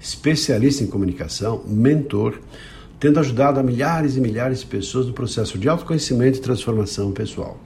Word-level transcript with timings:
especialista 0.00 0.84
em 0.84 0.86
comunicação, 0.86 1.62
mentor, 1.66 2.40
tendo 3.00 3.20
ajudado 3.20 3.60
a 3.60 3.62
milhares 3.62 4.16
e 4.16 4.20
milhares 4.20 4.60
de 4.60 4.66
pessoas 4.66 5.06
no 5.06 5.12
processo 5.12 5.58
de 5.58 5.68
autoconhecimento 5.68 6.38
e 6.38 6.42
transformação 6.42 7.12
pessoal. 7.12 7.58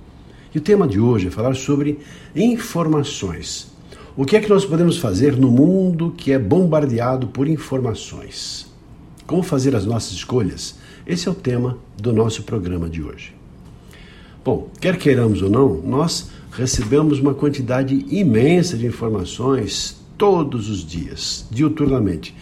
E 0.55 0.58
o 0.58 0.60
tema 0.60 0.86
de 0.86 1.00
hoje 1.00 1.28
é 1.28 1.30
falar 1.30 1.55
sobre 1.55 1.98
informações. 2.36 3.72
O 4.14 4.27
que 4.27 4.36
é 4.36 4.41
que 4.41 4.48
nós 4.48 4.64
podemos 4.64 4.98
fazer 4.98 5.36
no 5.36 5.50
mundo 5.50 6.12
que 6.14 6.32
é 6.32 6.38
bombardeado 6.38 7.28
por 7.28 7.48
informações? 7.48 8.70
Como 9.27 9.42
fazer 9.42 9.74
as 9.74 9.86
nossas 9.86 10.12
escolhas? 10.12 10.74
Esse 11.06 11.28
é 11.28 11.30
o 11.30 11.34
tema 11.34 11.78
do 11.96 12.12
nosso 12.12 12.42
programa 12.42 12.91
de 12.91 13.02
hoje. 13.02 13.34
Bom, 14.44 14.69
quer 14.80 14.98
queiramos 14.98 15.41
ou 15.41 15.48
não, 15.48 15.80
nós 15.80 16.30
recebemos 16.50 17.20
uma 17.20 17.33
quantidade 17.33 18.05
imensa 18.10 18.77
de 18.77 18.84
informações 18.84 20.02
todos 20.23 20.70
os 20.70 20.87
dias, 20.87 21.45
diuturnamente. 21.51 22.33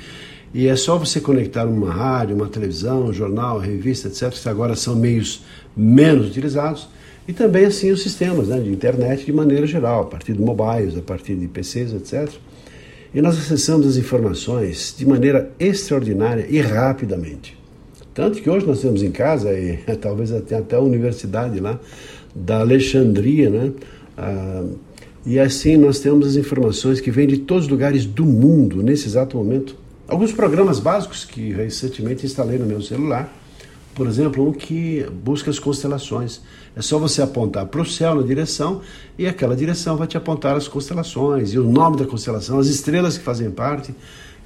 E 0.53 0.67
é 0.67 0.77
só 0.77 0.99
você 0.99 1.19
conectar 1.19 1.65
uma 1.65 1.91
rádio, 1.91 2.37
uma 2.37 2.47
televisão, 2.47 3.07
um 3.07 3.13
jornal, 3.13 3.59
revista, 3.59 4.09
etc., 4.09 4.39
que 4.39 4.49
agora 4.51 4.77
são 4.77 4.95
meios 4.95 5.43
menos 5.75 6.27
utilizados, 6.29 6.91
e 7.27 7.33
também 7.33 7.65
assim 7.65 7.91
os 7.91 8.03
sistemas 8.03 8.49
né, 8.49 8.61
de 8.61 8.71
internet 8.71 9.25
de 9.25 9.33
maneira 9.33 9.67
geral, 9.67 10.03
a 10.03 10.05
partir 10.05 10.35
de 10.35 10.43
mobiles, 10.43 10.95
a 10.99 11.01
partir 11.01 11.35
de 11.37 11.49
PCs, 11.49 11.95
etc. 11.95 12.31
E 13.15 13.23
nós 13.23 13.39
acessamos 13.39 13.87
as 13.87 13.97
informações 13.97 14.95
de 14.99 15.07
maneira 15.07 15.51
extraordinária 15.59 16.45
e 16.51 16.61
rapidamente. 16.61 17.57
Tanto 18.13 18.43
que 18.43 18.51
hoje 18.51 18.67
nós 18.67 18.83
temos 18.83 19.03
em 19.03 19.11
casa, 19.11 19.55
e 19.55 19.79
talvez 19.99 20.33
até, 20.33 20.59
até 20.59 20.77
a 20.77 20.81
universidade 20.81 21.59
lá, 21.59 21.81
da 22.35 22.61
Alexandria, 22.61 23.49
né? 23.49 23.73
Ah, 24.19 24.65
e 25.25 25.39
assim 25.39 25.77
nós 25.77 26.01
temos 26.01 26.27
as 26.27 26.37
informações 26.37 27.01
que 27.01 27.11
vêm 27.11 27.27
de 27.27 27.39
todos 27.39 27.65
os 27.65 27.71
lugares 27.71 28.05
do 28.05 28.25
mundo 28.25 28.83
nesse 28.83 29.07
exato 29.07 29.37
momento. 29.37 29.77
Alguns 30.09 30.33
programas 30.33 30.81
básicos 30.81 31.25
que 31.25 31.53
recentemente 31.53 32.27
instalei 32.27 32.59
no 32.59 32.67
meu 32.67 32.81
celular, 32.81 33.33
por 33.95 34.07
exemplo, 34.07 34.49
um 34.49 34.53
que 34.53 35.07
busca 35.23 35.51
as 35.51 35.59
constelações. 35.59 36.41
É 36.75 36.81
só 36.81 36.99
você 36.99 37.21
apontar 37.21 37.67
para 37.67 37.83
o 37.83 37.87
céu 37.87 38.15
na 38.15 38.23
direção 38.23 38.81
e 39.19 39.27
aquela 39.27 39.55
direção 39.55 39.97
vai 39.97 40.07
te 40.07 40.17
apontar 40.17 40.57
as 40.57 40.67
constelações 40.67 41.53
e 41.53 41.59
o 41.59 41.65
nome 41.65 41.99
da 41.99 42.07
constelação, 42.07 42.59
as 42.59 42.69
estrelas 42.69 43.19
que 43.19 43.25
fazem 43.25 43.51
parte. 43.51 43.95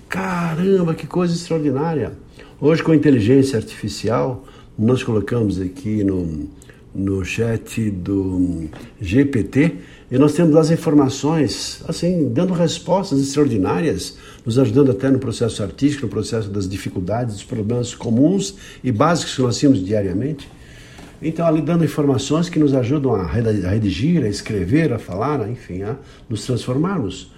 Caramba, 0.09 0.95
que 0.95 1.07
coisa 1.07 1.35
extraordinária! 1.35 2.13
Hoje, 2.61 2.83
com 2.83 2.93
a 2.93 2.97
inteligência 2.97 3.57
artificial, 3.57 4.45
nós 4.79 5.03
colocamos 5.03 5.61
aqui 5.61 6.03
no, 6.03 6.49
no 6.95 7.25
chat 7.25 7.91
do 7.91 8.65
GPT 9.01 9.77
e 10.15 10.19
nós 10.19 10.33
temos 10.33 10.55
as 10.55 10.71
informações, 10.71 11.83
assim, 11.89 12.29
dando 12.29 12.53
respostas 12.53 13.21
extraordinárias, 13.21 14.17
nos 14.47 14.61
ajudando 14.61 14.93
até 14.93 15.11
no 15.11 15.19
processo 15.19 15.61
artístico, 15.61 16.07
no 16.07 16.09
processo 16.09 16.49
das 16.49 16.69
dificuldades, 16.69 17.35
dos 17.35 17.43
problemas 17.43 17.97
comuns 17.97 18.55
e 18.85 18.93
básicos 18.93 19.35
que 19.35 19.43
nós 19.43 19.59
temos 19.59 19.85
diariamente. 19.85 20.49
Então, 21.21 21.45
ali 21.45 21.61
dando 21.61 21.85
informações 21.85 22.49
que 22.49 22.61
nos 22.61 22.75
ajudam 22.75 23.13
a 23.13 23.27
redigir, 23.27 24.23
a 24.23 24.29
escrever, 24.29 24.93
a 24.93 25.01
falar, 25.01 25.51
enfim, 25.51 25.83
a 25.83 25.97
nos 26.29 26.47
transformarmos. 26.47 27.33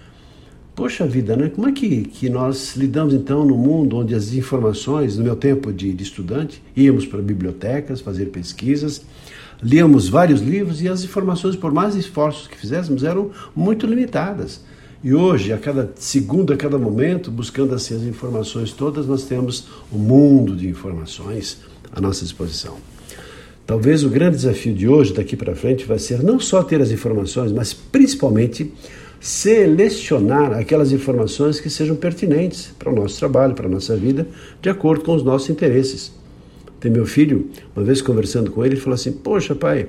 Poxa 0.75 1.07
vida, 1.07 1.35
né? 1.35 1.49
Como 1.49 1.67
é 1.67 1.71
que, 1.71 2.03
que 2.03 2.29
nós 2.29 2.75
lidamos 2.75 3.15
então 3.15 3.43
no 3.43 3.57
mundo 3.57 3.97
onde 3.97 4.13
as 4.13 4.33
informações, 4.33 5.17
no 5.17 5.23
meu 5.23 5.35
tempo 5.35 5.73
de, 5.73 5.91
de 5.91 6.03
estudante, 6.03 6.61
íamos 6.75 7.07
para 7.07 7.23
bibliotecas 7.23 8.01
fazer 8.01 8.27
pesquisas, 8.27 9.01
líamos 9.61 10.07
vários 10.07 10.41
livros 10.41 10.81
e 10.81 10.87
as 10.87 11.03
informações, 11.03 11.55
por 11.55 11.71
mais 11.71 11.95
esforços 11.95 12.47
que 12.47 12.57
fizéssemos, 12.57 13.03
eram 13.03 13.31
muito 13.55 13.85
limitadas. 13.85 14.61
E 15.03 15.13
hoje, 15.13 15.53
a 15.53 15.57
cada 15.57 15.91
segundo, 15.95 16.53
a 16.53 16.57
cada 16.57 16.77
momento, 16.77 17.29
buscando 17.29 17.75
assim 17.75 17.95
as 17.95 18.01
informações 18.01 18.71
todas, 18.71 19.05
nós 19.05 19.23
temos 19.23 19.67
um 19.93 19.97
mundo 19.97 20.55
de 20.55 20.67
informações 20.67 21.59
à 21.91 22.01
nossa 22.01 22.23
disposição. 22.23 22.77
Talvez 23.65 24.03
o 24.03 24.09
grande 24.09 24.37
desafio 24.37 24.73
de 24.73 24.87
hoje, 24.87 25.13
daqui 25.13 25.35
para 25.35 25.55
frente, 25.55 25.85
vai 25.85 25.99
ser 25.99 26.23
não 26.23 26.39
só 26.39 26.63
ter 26.63 26.81
as 26.81 26.89
informações, 26.89 27.51
mas 27.51 27.73
principalmente 27.73 28.73
selecionar 29.19 30.53
aquelas 30.53 30.91
informações 30.91 31.59
que 31.59 31.69
sejam 31.69 31.95
pertinentes 31.95 32.71
para 32.79 32.91
o 32.91 32.95
nosso 32.95 33.19
trabalho, 33.19 33.53
para 33.53 33.67
a 33.67 33.69
nossa 33.69 33.95
vida, 33.95 34.27
de 34.61 34.69
acordo 34.69 35.03
com 35.03 35.15
os 35.15 35.23
nossos 35.23 35.49
interesses. 35.49 36.11
Tem 36.79 36.91
meu 36.91 37.05
filho, 37.05 37.49
uma 37.75 37.83
vez 37.83 38.01
conversando 38.01 38.51
com 38.51 38.63
ele, 38.63 38.75
ele 38.75 38.81
falou 38.81 38.95
assim: 38.95 39.11
Poxa, 39.11 39.55
pai, 39.55 39.87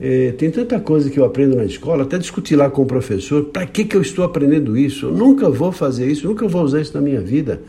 é, 0.00 0.32
tem 0.32 0.50
tanta 0.50 0.80
coisa 0.80 1.08
que 1.08 1.18
eu 1.18 1.24
aprendo 1.24 1.56
na 1.56 1.64
escola, 1.64 2.02
até 2.02 2.18
discutir 2.18 2.56
lá 2.56 2.68
com 2.68 2.82
o 2.82 2.86
professor, 2.86 3.44
para 3.44 3.66
que, 3.66 3.84
que 3.84 3.96
eu 3.96 4.02
estou 4.02 4.24
aprendendo 4.24 4.76
isso? 4.76 5.06
Eu 5.06 5.12
nunca 5.12 5.48
vou 5.48 5.70
fazer 5.70 6.10
isso, 6.10 6.26
nunca 6.26 6.48
vou 6.48 6.62
usar 6.62 6.80
isso 6.80 6.94
na 6.94 7.00
minha 7.00 7.20
vida. 7.20 7.62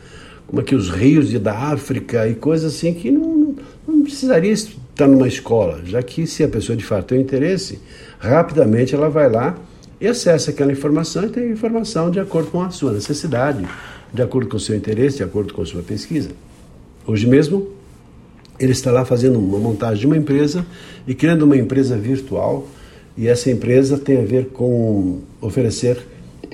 Como 0.46 0.60
é 0.60 0.64
que 0.64 0.74
os 0.74 0.90
rios 0.90 1.32
da 1.40 1.56
África 1.56 2.28
e 2.28 2.34
coisas 2.34 2.74
assim 2.74 2.94
que 2.94 3.10
não, 3.10 3.54
não 3.86 4.02
precisaria 4.02 4.52
estar 4.52 5.06
numa 5.06 5.26
escola, 5.26 5.80
já 5.84 6.02
que 6.02 6.26
se 6.26 6.42
a 6.42 6.48
pessoa 6.48 6.76
de 6.76 6.84
fato 6.84 7.06
tem 7.06 7.20
interesse, 7.20 7.80
rapidamente 8.18 8.94
ela 8.94 9.08
vai 9.08 9.30
lá 9.30 9.56
e 10.00 10.06
acessa 10.06 10.50
aquela 10.50 10.72
informação 10.72 11.24
e 11.24 11.28
tem 11.28 11.50
informação 11.50 12.10
de 12.10 12.20
acordo 12.20 12.50
com 12.50 12.62
a 12.62 12.70
sua 12.70 12.92
necessidade, 12.92 13.66
de 14.12 14.22
acordo 14.22 14.48
com 14.48 14.56
o 14.56 14.60
seu 14.60 14.76
interesse, 14.76 15.18
de 15.18 15.22
acordo 15.22 15.52
com 15.52 15.62
a 15.62 15.66
sua 15.66 15.82
pesquisa. 15.82 16.30
Hoje 17.06 17.26
mesmo, 17.26 17.68
ele 18.58 18.72
está 18.72 18.90
lá 18.90 19.04
fazendo 19.04 19.38
uma 19.38 19.58
montagem 19.58 20.00
de 20.00 20.06
uma 20.06 20.16
empresa 20.16 20.66
e 21.06 21.14
criando 21.14 21.42
uma 21.42 21.56
empresa 21.56 21.96
virtual. 21.96 22.66
E 23.16 23.28
essa 23.28 23.50
empresa 23.50 23.98
tem 23.98 24.18
a 24.18 24.24
ver 24.24 24.46
com 24.46 25.20
oferecer 25.40 25.98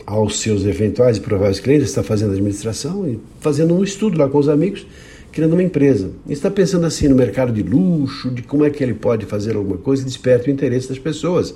aos 0.06 0.38
seus 0.38 0.64
eventuais 0.64 1.16
e 1.16 1.20
prováveis 1.20 1.60
clientes, 1.60 1.88
está 1.88 2.02
fazendo 2.02 2.32
administração 2.32 3.08
e 3.08 3.18
fazendo 3.40 3.74
um 3.74 3.82
estudo 3.82 4.18
lá 4.18 4.28
com 4.28 4.38
os 4.38 4.48
amigos, 4.48 4.86
criando 5.30 5.54
uma 5.54 5.62
empresa. 5.62 6.10
E 6.26 6.32
está 6.32 6.50
pensando 6.50 6.86
assim 6.86 7.08
no 7.08 7.16
mercado 7.16 7.52
de 7.52 7.62
luxo, 7.62 8.30
de 8.30 8.42
como 8.42 8.64
é 8.64 8.70
que 8.70 8.82
ele 8.82 8.94
pode 8.94 9.26
fazer 9.26 9.56
alguma 9.56 9.78
coisa 9.78 10.02
que 10.02 10.08
desperte 10.08 10.48
o 10.48 10.52
interesse 10.52 10.88
das 10.88 10.98
pessoas 10.98 11.54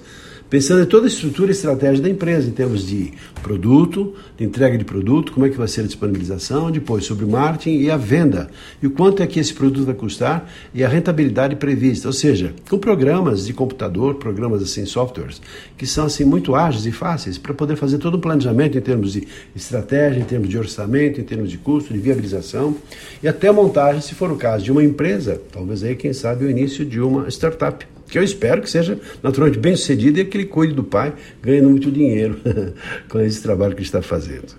pensando 0.49 0.83
em 0.83 0.87
toda 0.87 1.07
a 1.07 1.09
estrutura 1.09 1.51
e 1.51 1.53
estratégia 1.53 2.03
da 2.03 2.09
empresa, 2.09 2.49
em 2.49 2.53
termos 2.53 2.87
de 2.87 3.13
produto, 3.43 4.15
de 4.37 4.45
entrega 4.45 4.79
de 4.79 4.85
produto, 4.85 5.33
como 5.33 5.47
é 5.47 5.49
que 5.49 5.57
vai 5.57 5.69
ser 5.69 5.83
a 5.83 5.87
disponibilização, 5.87 6.71
depois 6.71 7.05
sobre 7.05 7.25
o 7.25 7.29
marketing 7.29 7.79
e 7.81 7.91
a 7.91 7.97
venda, 7.97 8.49
e 8.83 8.87
o 8.87 8.91
quanto 8.91 9.23
é 9.23 9.27
que 9.27 9.41
esse 9.41 9.53
produto 9.53 9.87
vai 9.87 9.95
custar 9.95 10.49
e 10.75 10.85
a 10.85 10.89
rentabilidade 10.89 11.57
prevista, 11.57 12.09
ou 12.09 12.13
seja, 12.13 12.55
com 12.69 12.79
programas 12.79 13.47
de 13.47 13.53
computador, 13.53 14.17
programas 14.17 14.63
assim, 14.63 14.85
softwares, 14.85 15.41
que 15.77 15.87
são 15.87 16.07
assim 16.07 16.25
muito 16.25 16.55
ágeis 16.55 16.87
e 16.87 16.93
fáceis 16.93 17.39
para 17.39 17.55
poder 17.55 17.77
fazer 17.77 17.99
todo 17.99 18.17
um 18.17 18.21
planejamento 18.21 18.79
em 18.79 18.81
termos 18.81 19.13
de 19.13 19.27
estratégia, 19.55 20.21
em 20.21 20.25
termos 20.25 20.49
de 20.49 20.59
orçamento, 20.59 21.21
em 21.21 21.25
termos 21.25 21.51
de 21.51 21.59
custo, 21.59 21.93
de 21.93 21.99
viabilização 21.99 22.77
e 23.23 23.29
até 23.29 23.51
montagem, 23.51 24.01
se 24.01 24.15
for 24.15 24.31
o 24.31 24.37
caso, 24.37 24.65
de 24.65 24.73
uma 24.73 24.85
empresa, 24.85 25.41
talvez 25.53 25.83
aí, 25.83 25.97
quem 25.97 26.13
sabe, 26.13 26.45
o 26.45 26.51
início 26.51 26.85
de 26.85 27.01
uma 27.01 27.29
startup 27.29 27.87
que 28.09 28.19
eu 28.19 28.23
espero 28.23 28.63
que 28.63 28.71
seja 28.71 28.99
naturalmente 29.23 29.59
bem 29.59 29.77
sucedido 29.77 30.21
e 30.21 30.25
que 30.25 30.37
ele 30.37 30.47
cuide 30.47 30.75
do 30.75 30.85
pai, 30.85 31.15
ganhando 31.43 31.71
muito 31.71 31.91
dinheiro 31.91 32.39
com 33.09 33.21
esse 33.21 33.43
trabalho 33.43 33.75
que 33.75 33.83
está 33.83 34.01
fazendo. 34.03 34.55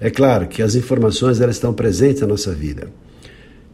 É 0.00 0.10
claro 0.10 0.46
que 0.46 0.62
as 0.62 0.74
informações 0.74 1.40
elas 1.40 1.56
estão 1.56 1.72
presentes 1.72 2.22
na 2.22 2.28
nossa 2.28 2.52
vida. 2.52 2.88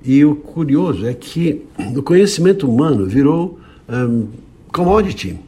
E 0.04 0.24
o 0.24 0.34
curioso 0.34 1.06
é 1.06 1.14
que 1.14 1.62
o 1.94 2.02
conhecimento 2.02 2.68
humano 2.68 3.06
virou 3.06 3.58
um, 3.88 4.28
commodity. 4.72 5.38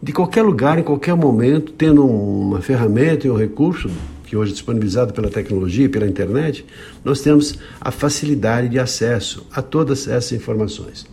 De 0.00 0.12
qualquer 0.12 0.42
lugar, 0.42 0.78
em 0.78 0.82
qualquer 0.82 1.14
momento, 1.14 1.72
tendo 1.72 2.06
uma 2.06 2.60
ferramenta 2.60 3.26
e 3.26 3.30
um 3.30 3.36
recurso 3.36 3.90
que 4.24 4.36
hoje 4.36 4.52
é 4.52 4.54
disponibilizado 4.54 5.12
pela 5.12 5.30
tecnologia 5.30 5.86
e 5.86 5.88
pela 5.88 6.06
internet, 6.06 6.64
nós 7.02 7.20
temos 7.20 7.58
a 7.80 7.90
facilidade 7.90 8.68
de 8.68 8.78
acesso 8.78 9.46
a 9.50 9.62
todas 9.62 10.06
essas 10.06 10.32
informações. 10.32 11.06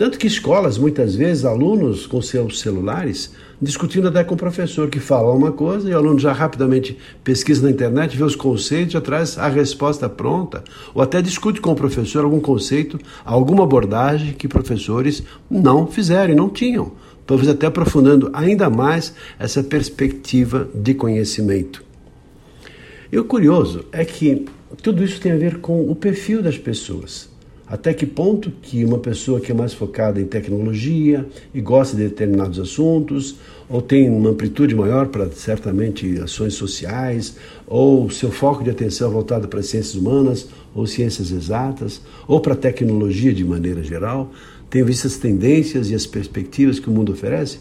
Tanto 0.00 0.18
que 0.18 0.26
escolas, 0.26 0.78
muitas 0.78 1.14
vezes, 1.14 1.44
alunos 1.44 2.06
com 2.06 2.22
seus 2.22 2.60
celulares, 2.60 3.32
discutindo 3.60 4.08
até 4.08 4.24
com 4.24 4.34
o 4.34 4.38
professor, 4.38 4.88
que 4.88 4.98
fala 4.98 5.30
uma 5.30 5.52
coisa 5.52 5.90
e 5.90 5.92
o 5.92 5.96
aluno 5.98 6.18
já 6.18 6.32
rapidamente 6.32 6.96
pesquisa 7.22 7.62
na 7.62 7.70
internet, 7.70 8.16
vê 8.16 8.24
os 8.24 8.34
conceitos, 8.34 8.94
já 8.94 9.00
traz 9.02 9.36
a 9.36 9.46
resposta 9.46 10.08
pronta, 10.08 10.64
ou 10.94 11.02
até 11.02 11.20
discute 11.20 11.60
com 11.60 11.72
o 11.72 11.76
professor 11.76 12.24
algum 12.24 12.40
conceito, 12.40 12.98
alguma 13.26 13.64
abordagem 13.64 14.32
que 14.32 14.48
professores 14.48 15.22
não 15.50 15.86
fizeram 15.86 16.32
e 16.32 16.34
não 16.34 16.48
tinham, 16.48 16.92
talvez 17.26 17.50
até 17.50 17.66
aprofundando 17.66 18.30
ainda 18.32 18.70
mais 18.70 19.12
essa 19.38 19.62
perspectiva 19.62 20.66
de 20.74 20.94
conhecimento. 20.94 21.84
E 23.12 23.18
o 23.18 23.24
curioso 23.24 23.84
é 23.92 24.02
que 24.06 24.46
tudo 24.82 25.04
isso 25.04 25.20
tem 25.20 25.32
a 25.32 25.36
ver 25.36 25.58
com 25.58 25.90
o 25.90 25.94
perfil 25.94 26.42
das 26.42 26.56
pessoas. 26.56 27.29
Até 27.70 27.94
que 27.94 28.04
ponto 28.04 28.50
que 28.50 28.84
uma 28.84 28.98
pessoa 28.98 29.38
que 29.38 29.52
é 29.52 29.54
mais 29.54 29.72
focada 29.72 30.20
em 30.20 30.24
tecnologia 30.24 31.24
e 31.54 31.60
gosta 31.60 31.96
de 31.96 32.02
determinados 32.02 32.58
assuntos, 32.58 33.36
ou 33.68 33.80
tem 33.80 34.10
uma 34.10 34.30
amplitude 34.30 34.74
maior 34.74 35.06
para 35.06 35.30
certamente 35.30 36.18
ações 36.18 36.54
sociais, 36.54 37.36
ou 37.68 38.10
seu 38.10 38.32
foco 38.32 38.64
de 38.64 38.70
atenção 38.70 39.08
é 39.08 39.12
voltado 39.12 39.46
para 39.46 39.60
as 39.60 39.66
ciências 39.66 39.94
humanas 39.94 40.48
ou 40.74 40.84
ciências 40.84 41.30
exatas, 41.30 42.02
ou 42.26 42.40
para 42.40 42.56
tecnologia 42.56 43.32
de 43.32 43.44
maneira 43.44 43.84
geral, 43.84 44.32
tem 44.68 44.82
visto 44.82 45.06
as 45.06 45.16
tendências 45.16 45.90
e 45.90 45.94
as 45.94 46.06
perspectivas 46.06 46.80
que 46.80 46.90
o 46.90 46.92
mundo 46.92 47.12
oferece? 47.12 47.60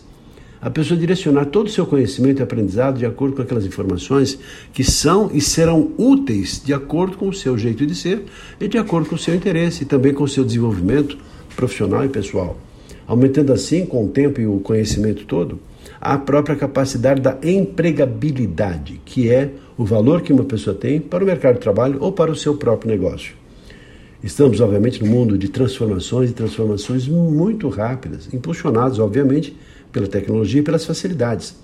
A 0.61 0.69
pessoa 0.69 0.99
direcionar 0.99 1.45
todo 1.45 1.67
o 1.67 1.69
seu 1.69 1.85
conhecimento 1.85 2.39
e 2.39 2.43
aprendizado 2.43 2.97
de 2.97 3.05
acordo 3.05 3.35
com 3.35 3.41
aquelas 3.41 3.65
informações 3.65 4.37
que 4.73 4.83
são 4.83 5.29
e 5.33 5.39
serão 5.39 5.91
úteis 5.97 6.61
de 6.63 6.73
acordo 6.73 7.17
com 7.17 7.29
o 7.29 7.33
seu 7.33 7.57
jeito 7.57 7.85
de 7.85 7.95
ser 7.95 8.23
e 8.59 8.67
de 8.67 8.77
acordo 8.77 9.09
com 9.09 9.15
o 9.15 9.19
seu 9.19 9.33
interesse 9.33 9.83
e 9.83 9.85
também 9.85 10.13
com 10.13 10.23
o 10.23 10.27
seu 10.27 10.43
desenvolvimento 10.43 11.17
profissional 11.55 12.03
e 12.03 12.09
pessoal. 12.09 12.57
Aumentando 13.07 13.53
assim, 13.53 13.85
com 13.85 14.05
o 14.05 14.09
tempo 14.09 14.39
e 14.39 14.45
o 14.45 14.59
conhecimento 14.59 15.25
todo, 15.25 15.59
a 15.99 16.17
própria 16.17 16.55
capacidade 16.55 17.21
da 17.21 17.37
empregabilidade, 17.41 19.01
que 19.03 19.29
é 19.29 19.51
o 19.77 19.83
valor 19.83 20.21
que 20.21 20.31
uma 20.31 20.43
pessoa 20.43 20.75
tem 20.75 20.99
para 20.99 21.23
o 21.23 21.27
mercado 21.27 21.55
de 21.55 21.61
trabalho 21.61 21.97
ou 22.01 22.11
para 22.11 22.31
o 22.31 22.35
seu 22.35 22.55
próprio 22.55 22.91
negócio. 22.91 23.33
Estamos, 24.21 24.59
obviamente, 24.59 25.01
no 25.01 25.09
mundo 25.09 25.37
de 25.37 25.47
transformações 25.47 26.29
e 26.29 26.33
transformações 26.33 27.07
muito 27.07 27.69
rápidas, 27.69 28.31
impulsionados, 28.33 28.99
obviamente, 28.99 29.55
pela 29.91 30.07
tecnologia 30.07 30.61
e 30.61 30.63
pelas 30.63 30.85
facilidades. 30.85 31.55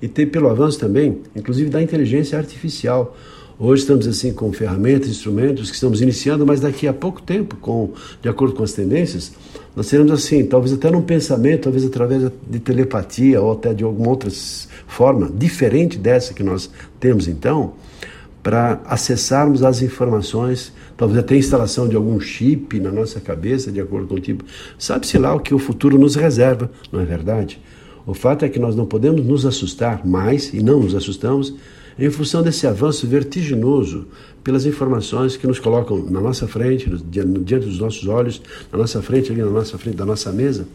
E 0.00 0.08
tem 0.08 0.26
pelo 0.26 0.48
avanço 0.48 0.78
também, 0.78 1.20
inclusive 1.36 1.70
da 1.70 1.82
inteligência 1.82 2.38
artificial. 2.38 3.16
Hoje 3.58 3.82
estamos 3.82 4.06
assim 4.06 4.32
com 4.32 4.50
ferramentas, 4.52 5.10
instrumentos 5.10 5.68
que 5.68 5.74
estamos 5.74 6.00
iniciando, 6.00 6.46
mas 6.46 6.60
daqui 6.60 6.88
a 6.88 6.94
pouco 6.94 7.20
tempo, 7.20 7.56
com 7.56 7.92
de 8.22 8.28
acordo 8.28 8.54
com 8.54 8.62
as 8.62 8.72
tendências, 8.72 9.32
nós 9.76 9.88
teremos 9.88 10.10
assim, 10.12 10.46
talvez 10.46 10.72
até 10.72 10.90
num 10.90 11.02
pensamento, 11.02 11.64
talvez 11.64 11.84
através 11.84 12.32
de 12.48 12.58
telepatia 12.58 13.40
ou 13.40 13.52
até 13.52 13.74
de 13.74 13.84
alguma 13.84 14.08
outra 14.08 14.30
forma 14.86 15.30
diferente 15.32 15.98
dessa 15.98 16.32
que 16.32 16.42
nós 16.42 16.70
temos 16.98 17.28
então, 17.28 17.74
para 18.42 18.80
acessarmos 18.86 19.62
as 19.62 19.82
informações, 19.82 20.72
talvez 20.96 21.18
até 21.18 21.36
instalação 21.36 21.86
de 21.86 21.96
algum 21.96 22.18
chip 22.18 22.80
na 22.80 22.90
nossa 22.90 23.20
cabeça, 23.20 23.70
de 23.70 23.80
acordo 23.80 24.06
com 24.06 24.14
o 24.14 24.20
tipo. 24.20 24.44
Sabe-se 24.78 25.18
lá 25.18 25.34
o 25.34 25.40
que 25.40 25.52
o 25.52 25.58
futuro 25.58 25.98
nos 25.98 26.14
reserva, 26.14 26.70
não 26.90 27.00
é 27.00 27.04
verdade? 27.04 27.60
O 28.06 28.14
fato 28.14 28.44
é 28.44 28.48
que 28.48 28.58
nós 28.58 28.74
não 28.74 28.86
podemos 28.86 29.24
nos 29.24 29.44
assustar 29.44 30.06
mais, 30.06 30.52
e 30.54 30.62
não 30.62 30.80
nos 30.80 30.94
assustamos, 30.94 31.54
em 31.98 32.10
função 32.10 32.42
desse 32.42 32.66
avanço 32.66 33.06
vertiginoso 33.06 34.06
pelas 34.42 34.64
informações 34.64 35.36
que 35.36 35.46
nos 35.46 35.58
colocam 35.58 35.98
na 36.10 36.20
nossa 36.20 36.48
frente, 36.48 36.88
diante 36.88 37.66
dos 37.66 37.78
nossos 37.78 38.06
olhos, 38.08 38.40
na 38.72 38.78
nossa 38.78 39.02
frente, 39.02 39.30
ali 39.30 39.42
na 39.42 39.50
nossa 39.50 39.76
frente 39.76 39.96
da 39.96 40.06
nossa 40.06 40.32
mesa, 40.32 40.66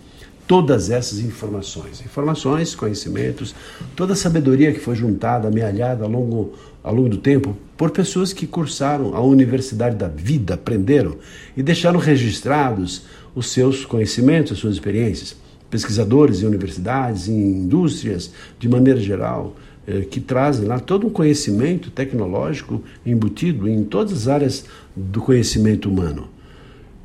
todas 0.48 0.92
essas 0.92 1.19
informações. 1.19 2.00
Informações, 2.01 2.75
conhecimentos, 2.75 3.56
toda 3.95 4.13
a 4.13 4.16
sabedoria 4.16 4.71
que 4.71 4.80
foi 4.80 4.95
juntada, 4.95 5.48
amealhada 5.48 6.04
ao 6.04 6.10
longo, 6.10 6.54
ao 6.83 6.94
longo 6.94 7.10
do 7.10 7.18
tempo 7.18 7.57
por 7.75 7.89
pessoas 7.89 8.31
que 8.31 8.45
cursaram 8.45 9.16
a 9.16 9.21
universidade 9.21 9.95
da 9.95 10.07
vida, 10.07 10.54
aprenderam 10.54 11.18
e 11.57 11.63
deixaram 11.63 12.00
registrados 12.00 13.01
os 13.33 13.50
seus 13.50 13.83
conhecimentos, 13.83 14.51
as 14.51 14.60
suas 14.60 14.75
experiências 14.75 15.36
pesquisadores 15.75 16.42
em 16.42 16.45
universidades, 16.45 17.27
em 17.27 17.33
indústrias, 17.33 18.31
de 18.57 18.69
maneira 18.69 19.00
geral, 19.00 19.56
eh, 19.86 20.01
que 20.01 20.22
trazem 20.22 20.66
lá 20.66 20.80
todo 20.80 21.06
um 21.06 21.10
conhecimento 21.10 21.92
tecnológico 21.92 22.81
embutido 23.06 23.68
em 23.68 23.83
todas 23.83 24.13
as 24.13 24.27
áreas 24.27 24.66
do 24.95 25.22
conhecimento 25.22 25.89
humano. 25.89 26.30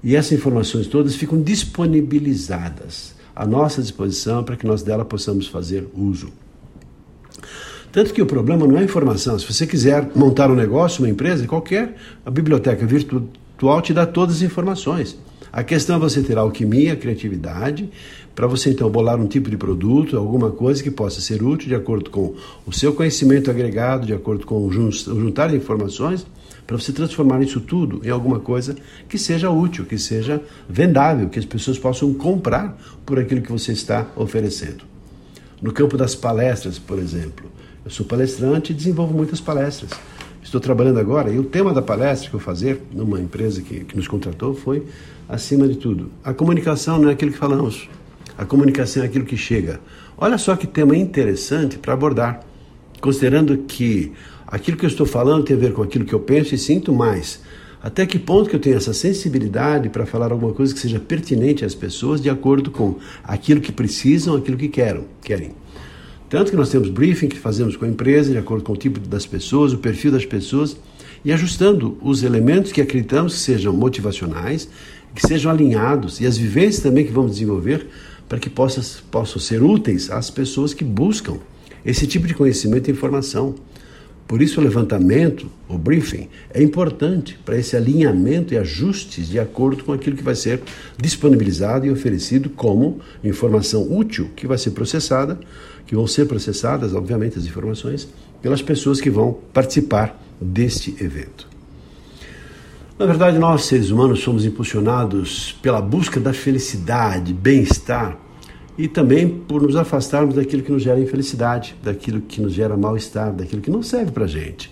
E 0.04 0.14
essas 0.14 0.32
informações 0.32 0.86
todas 0.86 1.14
ficam 1.16 1.42
disponibilizadas 1.42 3.14
à 3.34 3.44
nossa 3.44 3.82
disposição 3.82 4.44
para 4.44 4.56
que 4.56 4.66
nós 4.66 4.82
dela 4.82 5.04
possamos 5.04 5.46
fazer 5.46 5.86
uso. 5.94 6.32
Tanto 7.92 8.14
que 8.14 8.22
o 8.22 8.26
problema 8.26 8.66
não 8.66 8.76
é 8.76 8.80
a 8.80 8.84
informação. 8.84 9.38
Se 9.38 9.52
você 9.52 9.66
quiser 9.66 10.08
montar 10.14 10.48
um 10.48 10.54
negócio, 10.54 11.02
uma 11.02 11.10
empresa, 11.10 11.46
qualquer, 11.46 11.96
a 12.24 12.30
biblioteca 12.30 12.86
virtual 12.86 13.82
te 13.82 13.92
dá 13.92 14.06
todas 14.06 14.36
as 14.36 14.42
informações. 14.42 15.18
A 15.52 15.64
questão 15.64 15.96
é 15.96 15.98
você 15.98 16.22
ter 16.22 16.38
alquimia, 16.38 16.94
criatividade, 16.94 17.90
para 18.34 18.46
você 18.46 18.70
então 18.70 18.88
bolar 18.88 19.20
um 19.20 19.26
tipo 19.26 19.50
de 19.50 19.56
produto, 19.56 20.16
alguma 20.16 20.50
coisa 20.50 20.82
que 20.82 20.90
possa 20.90 21.20
ser 21.20 21.42
útil 21.42 21.68
de 21.68 21.74
acordo 21.74 22.08
com 22.08 22.34
o 22.64 22.72
seu 22.72 22.92
conhecimento 22.92 23.50
agregado, 23.50 24.06
de 24.06 24.12
acordo 24.12 24.46
com 24.46 24.64
o 24.64 24.70
juntar 24.70 25.52
informações, 25.54 26.24
para 26.66 26.78
você 26.78 26.92
transformar 26.92 27.42
isso 27.42 27.60
tudo 27.60 28.00
em 28.04 28.10
alguma 28.10 28.38
coisa 28.38 28.76
que 29.08 29.18
seja 29.18 29.50
útil, 29.50 29.84
que 29.84 29.98
seja 29.98 30.40
vendável, 30.68 31.28
que 31.28 31.38
as 31.38 31.44
pessoas 31.44 31.78
possam 31.78 32.14
comprar 32.14 32.80
por 33.04 33.18
aquilo 33.18 33.42
que 33.42 33.50
você 33.50 33.72
está 33.72 34.06
oferecendo. 34.14 34.84
No 35.60 35.72
campo 35.72 35.96
das 35.96 36.14
palestras, 36.14 36.78
por 36.78 36.98
exemplo, 36.98 37.50
eu 37.84 37.90
sou 37.90 38.06
palestrante 38.06 38.72
e 38.72 38.74
desenvolvo 38.74 39.12
muitas 39.12 39.40
palestras. 39.40 39.90
Estou 40.42 40.60
trabalhando 40.60 41.00
agora 41.00 41.30
e 41.30 41.38
o 41.38 41.44
tema 41.44 41.74
da 41.74 41.82
palestra 41.82 42.30
que 42.30 42.36
eu 42.36 42.40
vou 42.40 42.44
fazer 42.44 42.80
numa 42.92 43.20
empresa 43.20 43.60
que, 43.60 43.80
que 43.80 43.96
nos 43.96 44.08
contratou 44.08 44.54
foi 44.54 44.86
acima 45.30 45.68
de 45.68 45.76
tudo. 45.76 46.10
A 46.24 46.34
comunicação 46.34 46.98
não 46.98 47.08
é 47.08 47.12
aquilo 47.12 47.30
que 47.30 47.38
falamos, 47.38 47.88
a 48.36 48.44
comunicação 48.44 49.02
é 49.02 49.06
aquilo 49.06 49.24
que 49.24 49.36
chega. 49.36 49.80
Olha 50.18 50.36
só 50.36 50.56
que 50.56 50.66
tema 50.66 50.96
interessante 50.96 51.78
para 51.78 51.94
abordar, 51.94 52.40
considerando 53.00 53.56
que 53.58 54.12
aquilo 54.46 54.76
que 54.76 54.84
eu 54.84 54.88
estou 54.88 55.06
falando 55.06 55.44
tem 55.44 55.56
a 55.56 55.60
ver 55.60 55.72
com 55.72 55.82
aquilo 55.82 56.04
que 56.04 56.12
eu 56.12 56.20
penso 56.20 56.54
e 56.54 56.58
sinto 56.58 56.92
mais. 56.92 57.40
Até 57.82 58.04
que 58.04 58.18
ponto 58.18 58.50
que 58.50 58.56
eu 58.56 58.60
tenho 58.60 58.76
essa 58.76 58.92
sensibilidade 58.92 59.88
para 59.88 60.04
falar 60.04 60.32
alguma 60.32 60.52
coisa 60.52 60.74
que 60.74 60.80
seja 60.80 61.00
pertinente 61.00 61.64
às 61.64 61.74
pessoas 61.74 62.20
de 62.20 62.28
acordo 62.28 62.70
com 62.70 62.96
aquilo 63.24 63.60
que 63.60 63.72
precisam, 63.72 64.36
aquilo 64.36 64.58
que 64.58 64.68
querem. 64.68 65.04
querem. 65.22 65.52
Tanto 66.28 66.50
que 66.50 66.56
nós 66.56 66.68
temos 66.68 66.90
briefing 66.90 67.28
que 67.28 67.38
fazemos 67.38 67.76
com 67.76 67.86
a 67.86 67.88
empresa, 67.88 68.32
de 68.32 68.38
acordo 68.38 68.62
com 68.62 68.74
o 68.74 68.76
tipo 68.76 69.00
das 69.00 69.24
pessoas, 69.24 69.72
o 69.72 69.78
perfil 69.78 70.12
das 70.12 70.26
pessoas, 70.26 70.76
e 71.24 71.32
ajustando 71.32 71.96
os 72.00 72.22
elementos 72.22 72.70
que 72.70 72.80
acreditamos 72.80 73.34
que 73.34 73.40
sejam 73.40 73.72
motivacionais, 73.72 74.68
que 75.14 75.26
sejam 75.26 75.50
alinhados 75.50 76.20
e 76.20 76.26
as 76.26 76.36
vivências 76.36 76.82
também 76.82 77.04
que 77.04 77.12
vamos 77.12 77.32
desenvolver 77.32 77.86
para 78.28 78.38
que 78.38 78.48
possam, 78.48 78.84
possam 79.10 79.40
ser 79.40 79.62
úteis 79.62 80.10
às 80.10 80.30
pessoas 80.30 80.72
que 80.72 80.84
buscam 80.84 81.38
esse 81.84 82.06
tipo 82.06 82.26
de 82.26 82.34
conhecimento 82.34 82.88
e 82.88 82.92
informação. 82.92 83.54
Por 84.28 84.40
isso, 84.40 84.60
o 84.60 84.62
levantamento, 84.62 85.50
o 85.68 85.76
briefing, 85.76 86.28
é 86.54 86.62
importante 86.62 87.36
para 87.44 87.58
esse 87.58 87.76
alinhamento 87.76 88.54
e 88.54 88.58
ajustes 88.58 89.28
de 89.28 89.40
acordo 89.40 89.82
com 89.82 89.92
aquilo 89.92 90.16
que 90.16 90.22
vai 90.22 90.36
ser 90.36 90.60
disponibilizado 90.96 91.84
e 91.84 91.90
oferecido 91.90 92.48
como 92.48 93.00
informação 93.24 93.92
útil 93.92 94.30
que 94.36 94.46
vai 94.46 94.56
ser 94.56 94.70
processada, 94.70 95.36
que 95.84 95.96
vão 95.96 96.06
ser 96.06 96.26
processadas, 96.26 96.94
obviamente, 96.94 97.36
as 97.36 97.44
informações, 97.44 98.08
pelas 98.40 98.62
pessoas 98.62 99.00
que 99.00 99.10
vão 99.10 99.36
participar 99.52 100.22
deste 100.40 100.94
evento. 101.02 101.49
Na 103.00 103.06
verdade, 103.06 103.38
nós, 103.38 103.64
seres 103.64 103.88
humanos, 103.88 104.20
somos 104.20 104.44
impulsionados 104.44 105.58
pela 105.62 105.80
busca 105.80 106.20
da 106.20 106.34
felicidade, 106.34 107.32
bem-estar 107.32 108.18
e 108.76 108.86
também 108.88 109.26
por 109.26 109.62
nos 109.62 109.74
afastarmos 109.74 110.34
daquilo 110.34 110.62
que 110.62 110.70
nos 110.70 110.82
gera 110.82 111.00
infelicidade, 111.00 111.74
daquilo 111.82 112.20
que 112.20 112.42
nos 112.42 112.52
gera 112.52 112.76
mal-estar, 112.76 113.32
daquilo 113.32 113.62
que 113.62 113.70
não 113.70 113.82
serve 113.82 114.12
para 114.12 114.26
gente. 114.26 114.70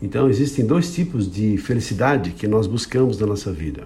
Então, 0.00 0.30
existem 0.30 0.64
dois 0.64 0.94
tipos 0.94 1.30
de 1.30 1.58
felicidade 1.58 2.30
que 2.30 2.48
nós 2.48 2.66
buscamos 2.66 3.18
na 3.18 3.26
nossa 3.26 3.52
vida. 3.52 3.82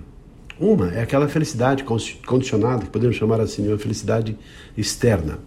Uma 0.61 0.95
é 0.95 1.03
aquela 1.03 1.27
felicidade 1.27 1.85
condicionada, 2.25 2.85
que 2.85 2.91
podemos 2.91 3.17
chamar 3.17 3.41
assim, 3.41 3.67
uma 3.67 3.79
felicidade 3.79 4.39
externa. 4.79 5.41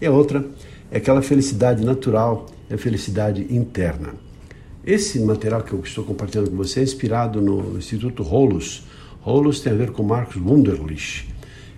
E 0.00 0.06
a 0.06 0.10
outra 0.10 0.46
é 0.90 0.96
aquela 0.96 1.20
felicidade 1.20 1.84
natural, 1.84 2.46
é 2.70 2.74
a 2.74 2.78
felicidade 2.78 3.46
interna. 3.50 4.14
Esse 4.86 5.18
material 5.18 5.62
que 5.64 5.72
eu 5.72 5.80
estou 5.80 6.04
compartilhando 6.04 6.48
com 6.48 6.56
você 6.56 6.78
é 6.78 6.82
inspirado 6.84 7.40
no 7.40 7.76
Instituto 7.76 8.22
Rolos. 8.22 8.84
Rolos 9.20 9.58
tem 9.58 9.72
a 9.72 9.76
ver 9.76 9.90
com 9.90 10.04
Marcos 10.04 10.36
Wunderlich 10.36 11.26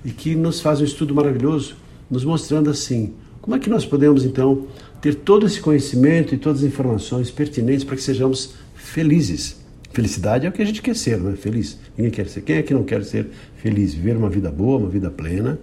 e 0.05 0.11
que 0.11 0.35
nos 0.35 0.61
faz 0.61 0.83
um 0.83 0.85
estudo 0.85 1.15
maravilhoso, 1.15 1.77
nos 2.11 2.23
mostrando 2.23 2.69
assim 2.69 3.15
como 3.41 3.57
é 3.57 3.59
que 3.59 3.71
nós 3.71 3.87
podemos 3.87 4.27
então 4.27 4.67
ter 5.01 5.15
todo 5.15 5.47
esse 5.47 5.59
conhecimento 5.59 6.35
e 6.35 6.39
todas 6.39 6.63
as 6.63 6.69
informações 6.69 7.31
pertinentes 7.31 7.83
para 7.83 7.97
que 7.97 8.03
sejamos 8.03 8.53
felizes. 8.75 9.57
Felicidade 9.91 10.45
é 10.45 10.51
o 10.51 10.53
que 10.53 10.61
a 10.61 10.67
gente 10.67 10.83
quer 10.83 10.95
ser, 10.95 11.17
não 11.17 11.31
é? 11.31 11.37
Feliz. 11.37 11.79
Ninguém 11.97 12.13
quer 12.13 12.29
ser. 12.29 12.43
Quem 12.43 12.57
é 12.57 12.63
que 12.63 12.75
não 12.75 12.85
quer 12.85 13.03
ser 13.05 13.27
feliz? 13.57 13.95
Viver 13.95 14.19
uma 14.19 14.29
vida 14.29 14.51
boa, 14.51 14.81
uma 14.81 14.91
vida 14.91 15.11
plena, 15.11 15.59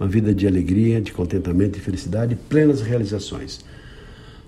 uma 0.00 0.08
vida 0.08 0.34
de 0.34 0.48
alegria, 0.48 1.00
de 1.00 1.12
contentamento 1.12 1.78
e 1.78 1.80
felicidade, 1.80 2.36
plenas 2.48 2.80
realizações. 2.80 3.60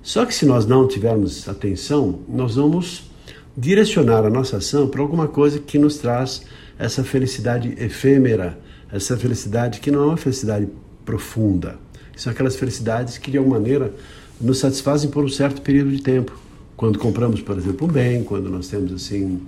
Só 0.03 0.25
que 0.25 0.35
se 0.35 0.47
nós 0.47 0.67
não 0.67 0.89
tivermos 0.89 1.49
atenção, 1.49 2.21
nós 2.29 2.57
vamos 2.57 3.11
direcionar 3.57 4.25
a 4.25 4.31
nossa 4.31 4.57
ação 4.57 4.89
para 4.89 5.03
alguma 5.03 5.29
coisa 5.29 5.59
que 5.59 5.79
nos 5.79 5.99
traz 5.99 6.43
essa 6.79 7.05
felicidade 7.05 7.75
efêmera, 7.79 8.59
essa 8.91 9.17
felicidade 9.17 9.81
que 9.81 9.91
não 9.91 10.03
é 10.03 10.07
uma 10.07 10.17
felicidade 10.17 10.67
profunda. 11.05 11.79
São 12.17 12.33
aquelas 12.33 12.57
felicidades 12.57 13.19
que 13.19 13.31
de 13.31 13.39
alguma 13.39 13.59
maneira 13.59 13.95
nos 14.41 14.59
satisfazem 14.59 15.11
por 15.11 15.25
um 15.25 15.29
certo 15.29 15.61
período 15.61 15.91
de 15.91 16.03
tempo, 16.03 16.33
Quando 16.77 16.99
compramos, 16.99 17.43
por 17.43 17.59
exemplo, 17.59 17.87
um 17.87 17.91
bem, 17.91 18.25
quando 18.25 18.49
nós 18.49 18.69
temos 18.69 18.91
assim 18.91 19.43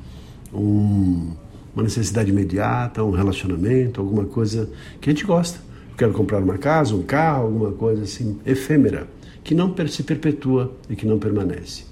um, 0.53 1.33
uma 1.75 1.83
necessidade 1.83 2.29
imediata, 2.29 3.03
um 3.03 3.11
relacionamento, 3.11 4.03
alguma 4.03 4.27
coisa 4.27 4.69
que 5.01 5.09
a 5.09 5.13
gente 5.15 5.25
gosta. 5.25 5.59
Eu 5.93 5.97
quero 5.97 6.13
comprar 6.13 6.41
uma 6.41 6.59
casa, 6.59 6.95
um 6.95 7.03
carro, 7.03 7.45
alguma 7.45 7.73
coisa 7.73 8.03
assim 8.03 8.39
efêmera, 8.45 9.09
que 9.43 9.55
não 9.55 9.75
se 9.89 10.03
perpetua 10.03 10.73
e 10.89 10.97
que 10.97 11.07
não 11.07 11.19
permanece. 11.19 11.85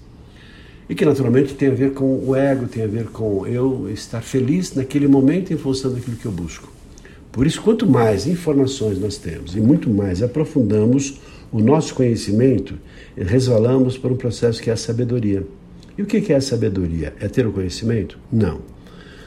E 0.89 0.95
que 0.95 1.05
naturalmente 1.05 1.55
tem 1.55 1.69
a 1.69 1.75
ver 1.75 1.93
com 1.93 2.19
o 2.27 2.35
ego, 2.35 2.67
tem 2.67 2.83
a 2.83 2.87
ver 2.87 3.07
com 3.07 3.47
eu 3.47 3.89
estar 3.91 4.21
feliz 4.21 4.75
naquele 4.75 5.07
momento 5.07 5.53
em 5.53 5.57
função 5.57 5.93
daquilo 5.93 6.17
que 6.17 6.27
eu 6.27 6.33
busco. 6.33 6.71
Por 7.31 7.47
isso, 7.47 7.63
quanto 7.63 7.89
mais 7.89 8.27
informações 8.27 8.99
nós 8.99 9.17
temos 9.17 9.55
e 9.55 9.61
muito 9.61 9.89
mais 9.89 10.23
aprofundamos 10.23 11.21
o 11.53 11.61
nosso 11.61 11.95
conhecimento, 11.95 12.75
resvalamos 13.17 13.97
para 13.97 14.13
um 14.13 14.17
processo 14.17 14.61
que 14.61 14.71
é 14.71 14.73
a 14.73 14.77
sabedoria. 14.77 15.47
E 15.97 16.03
o 16.03 16.07
que 16.07 16.33
é 16.33 16.37
a 16.37 16.41
sabedoria? 16.41 17.15
É 17.21 17.29
ter 17.29 17.47
o 17.47 17.53
conhecimento? 17.53 18.19
Não. 18.33 18.61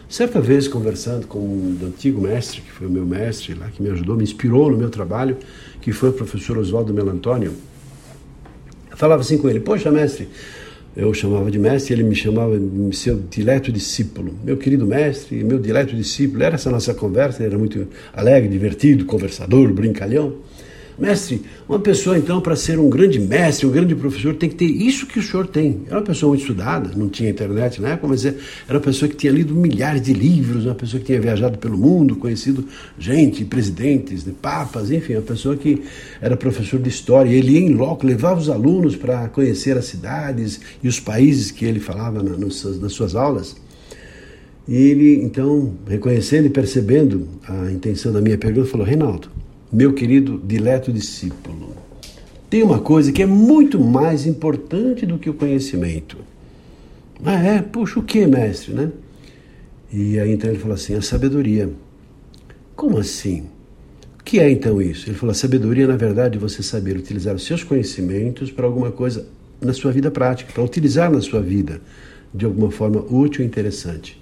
Certa 0.09 0.41
vez, 0.41 0.67
conversando 0.67 1.27
com 1.27 1.39
um 1.39 1.77
antigo 1.83 2.21
mestre, 2.21 2.61
que 2.61 2.71
foi 2.71 2.87
o 2.87 2.89
meu 2.89 3.05
mestre 3.05 3.53
lá, 3.53 3.67
que 3.69 3.81
me 3.81 3.89
ajudou, 3.89 4.15
me 4.15 4.23
inspirou 4.23 4.69
no 4.69 4.77
meu 4.77 4.89
trabalho, 4.89 5.37
que 5.81 5.91
foi 5.91 6.09
o 6.09 6.13
professor 6.13 6.57
Oswaldo 6.57 6.93
Melantônio, 6.93 7.53
falava 9.03 9.21
assim 9.21 9.37
com 9.37 9.49
ele: 9.49 9.59
Poxa, 9.59 9.91
mestre, 9.91 10.29
eu 10.95 11.13
chamava 11.13 11.51
de 11.51 11.59
mestre, 11.59 11.93
ele 11.93 12.03
me 12.03 12.15
chamava 12.15 12.57
de 12.57 12.95
seu 12.95 13.19
dileto 13.29 13.71
discípulo. 13.71 14.33
Meu 14.43 14.55
querido 14.55 14.85
mestre, 14.85 15.43
meu 15.43 15.59
dileto 15.59 15.95
discípulo. 15.95 16.43
Era 16.43 16.55
essa 16.55 16.69
nossa 16.69 16.93
conversa, 16.93 17.41
ele 17.41 17.49
era 17.49 17.57
muito 17.57 17.87
alegre, 18.13 18.49
divertido, 18.49 19.05
conversador, 19.05 19.73
brincalhão. 19.73 20.35
Mestre, 20.97 21.41
uma 21.67 21.79
pessoa 21.79 22.17
então 22.17 22.39
para 22.39 22.55
ser 22.55 22.77
um 22.77 22.89
grande 22.89 23.19
mestre, 23.19 23.65
um 23.65 23.71
grande 23.71 23.95
professor, 23.95 24.35
tem 24.35 24.49
que 24.49 24.55
ter 24.55 24.65
isso 24.65 25.07
que 25.07 25.19
o 25.19 25.23
senhor 25.23 25.47
tem. 25.47 25.81
Era 25.87 25.97
uma 25.97 26.03
pessoa 26.03 26.29
muito 26.29 26.41
estudada, 26.41 26.91
não 26.95 27.09
tinha 27.09 27.29
internet 27.29 27.81
na 27.81 27.89
época, 27.89 28.07
mas 28.07 28.25
era 28.25 28.35
uma 28.69 28.79
pessoa 28.79 29.09
que 29.09 29.15
tinha 29.15 29.33
lido 29.33 29.55
milhares 29.55 30.01
de 30.01 30.13
livros, 30.13 30.65
uma 30.65 30.75
pessoa 30.75 30.99
que 30.99 31.07
tinha 31.07 31.19
viajado 31.19 31.57
pelo 31.57 31.77
mundo, 31.77 32.15
conhecido 32.15 32.65
gente, 32.97 33.43
presidentes, 33.43 34.23
papas, 34.41 34.91
enfim, 34.91 35.13
uma 35.13 35.21
pessoa 35.21 35.55
que 35.55 35.81
era 36.21 36.37
professor 36.37 36.79
de 36.79 36.89
história. 36.89 37.29
Ele 37.29 37.53
ia 37.53 37.59
em 37.59 37.73
loco, 37.73 38.05
levava 38.05 38.39
os 38.39 38.49
alunos 38.49 38.95
para 38.95 39.27
conhecer 39.29 39.77
as 39.77 39.85
cidades 39.85 40.61
e 40.83 40.87
os 40.87 40.99
países 40.99 41.49
que 41.49 41.65
ele 41.65 41.79
falava 41.79 42.21
na, 42.21 42.37
nas 42.37 42.93
suas 42.93 43.15
aulas. 43.15 43.55
E 44.67 44.75
ele, 44.75 45.23
então, 45.23 45.73
reconhecendo 45.87 46.45
e 46.45 46.49
percebendo 46.49 47.27
a 47.47 47.71
intenção 47.71 48.13
da 48.13 48.21
minha 48.21 48.37
pergunta, 48.37 48.69
falou: 48.69 48.85
Reinaldo, 48.85 49.29
meu 49.73 49.91
querido 49.91 50.39
dileto 50.45 50.93
discípulo, 50.93 51.75
tem 52.47 52.61
uma 52.61 52.79
coisa 52.79 53.11
que 53.11 53.23
é 53.23 53.25
muito 53.25 53.79
mais 53.79 54.27
importante 54.27 55.03
do 55.03 55.17
que 55.17 55.27
o 55.27 55.33
conhecimento. 55.33 56.17
Ah, 57.25 57.43
é? 57.43 57.61
Puxa, 57.61 57.99
o 57.99 58.03
que, 58.03 58.27
mestre, 58.27 58.73
né? 58.73 58.91
E 59.91 60.19
aí 60.19 60.31
então 60.31 60.49
ele 60.49 60.59
falou 60.59 60.75
assim: 60.75 60.93
a 60.93 61.01
sabedoria. 61.01 61.71
Como 62.75 62.99
assim? 62.99 63.45
O 64.19 64.23
que 64.23 64.39
é 64.39 64.51
então 64.51 64.79
isso? 64.79 65.09
Ele 65.09 65.17
falou: 65.17 65.31
a 65.31 65.35
sabedoria, 65.35 65.87
na 65.87 65.95
verdade, 65.95 66.37
é 66.37 66.39
você 66.39 66.61
saber 66.61 66.95
utilizar 66.95 67.33
os 67.33 67.43
seus 67.43 67.63
conhecimentos 67.63 68.51
para 68.51 68.67
alguma 68.67 68.91
coisa 68.91 69.27
na 69.59 69.73
sua 69.73 69.91
vida 69.91 70.11
prática, 70.11 70.51
para 70.53 70.63
utilizar 70.63 71.11
na 71.11 71.21
sua 71.21 71.41
vida 71.41 71.81
de 72.33 72.45
alguma 72.45 72.69
forma 72.69 73.01
útil 73.01 73.43
e 73.43 73.47
interessante. 73.47 74.21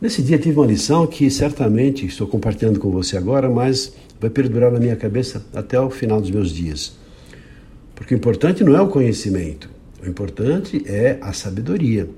Nesse 0.00 0.22
dia 0.22 0.38
tive 0.38 0.56
uma 0.56 0.66
lição 0.66 1.06
que 1.06 1.28
certamente 1.30 2.06
estou 2.06 2.26
compartilhando 2.26 2.78
com 2.78 2.90
você 2.90 3.16
agora, 3.16 3.50
mas 3.50 3.92
vai 4.20 4.30
perdurar 4.30 4.70
na 4.72 4.80
minha 4.80 4.96
cabeça 4.96 5.44
até 5.54 5.80
o 5.80 5.90
final 5.90 6.20
dos 6.20 6.30
meus 6.30 6.50
dias. 6.50 6.96
Porque 7.94 8.14
o 8.14 8.16
importante 8.16 8.62
não 8.62 8.76
é 8.76 8.80
o 8.80 8.88
conhecimento, 8.88 9.68
o 10.04 10.08
importante 10.08 10.82
é 10.86 11.18
a 11.20 11.32
sabedoria. 11.32 12.08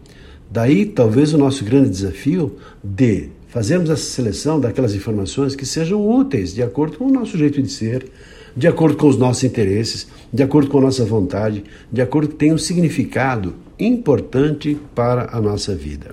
Daí, 0.50 0.84
talvez, 0.84 1.32
o 1.32 1.38
nosso 1.38 1.64
grande 1.64 1.90
desafio 1.90 2.56
de 2.82 3.28
fazermos 3.48 3.90
essa 3.90 4.02
seleção 4.02 4.60
daquelas 4.60 4.94
informações 4.94 5.54
que 5.54 5.64
sejam 5.66 6.08
úteis, 6.08 6.54
de 6.54 6.62
acordo 6.62 6.98
com 6.98 7.06
o 7.06 7.12
nosso 7.12 7.36
jeito 7.38 7.62
de 7.62 7.70
ser, 7.70 8.10
de 8.56 8.66
acordo 8.66 8.96
com 8.96 9.08
os 9.08 9.16
nossos 9.16 9.44
interesses, 9.44 10.08
de 10.32 10.42
acordo 10.42 10.70
com 10.70 10.78
a 10.78 10.82
nossa 10.82 11.04
vontade, 11.04 11.64
de 11.90 12.00
acordo 12.00 12.28
que 12.28 12.36
tenham 12.36 12.56
um 12.56 12.58
significado 12.58 13.54
importante 13.78 14.76
para 14.94 15.34
a 15.34 15.40
nossa 15.40 15.74
vida. 15.74 16.12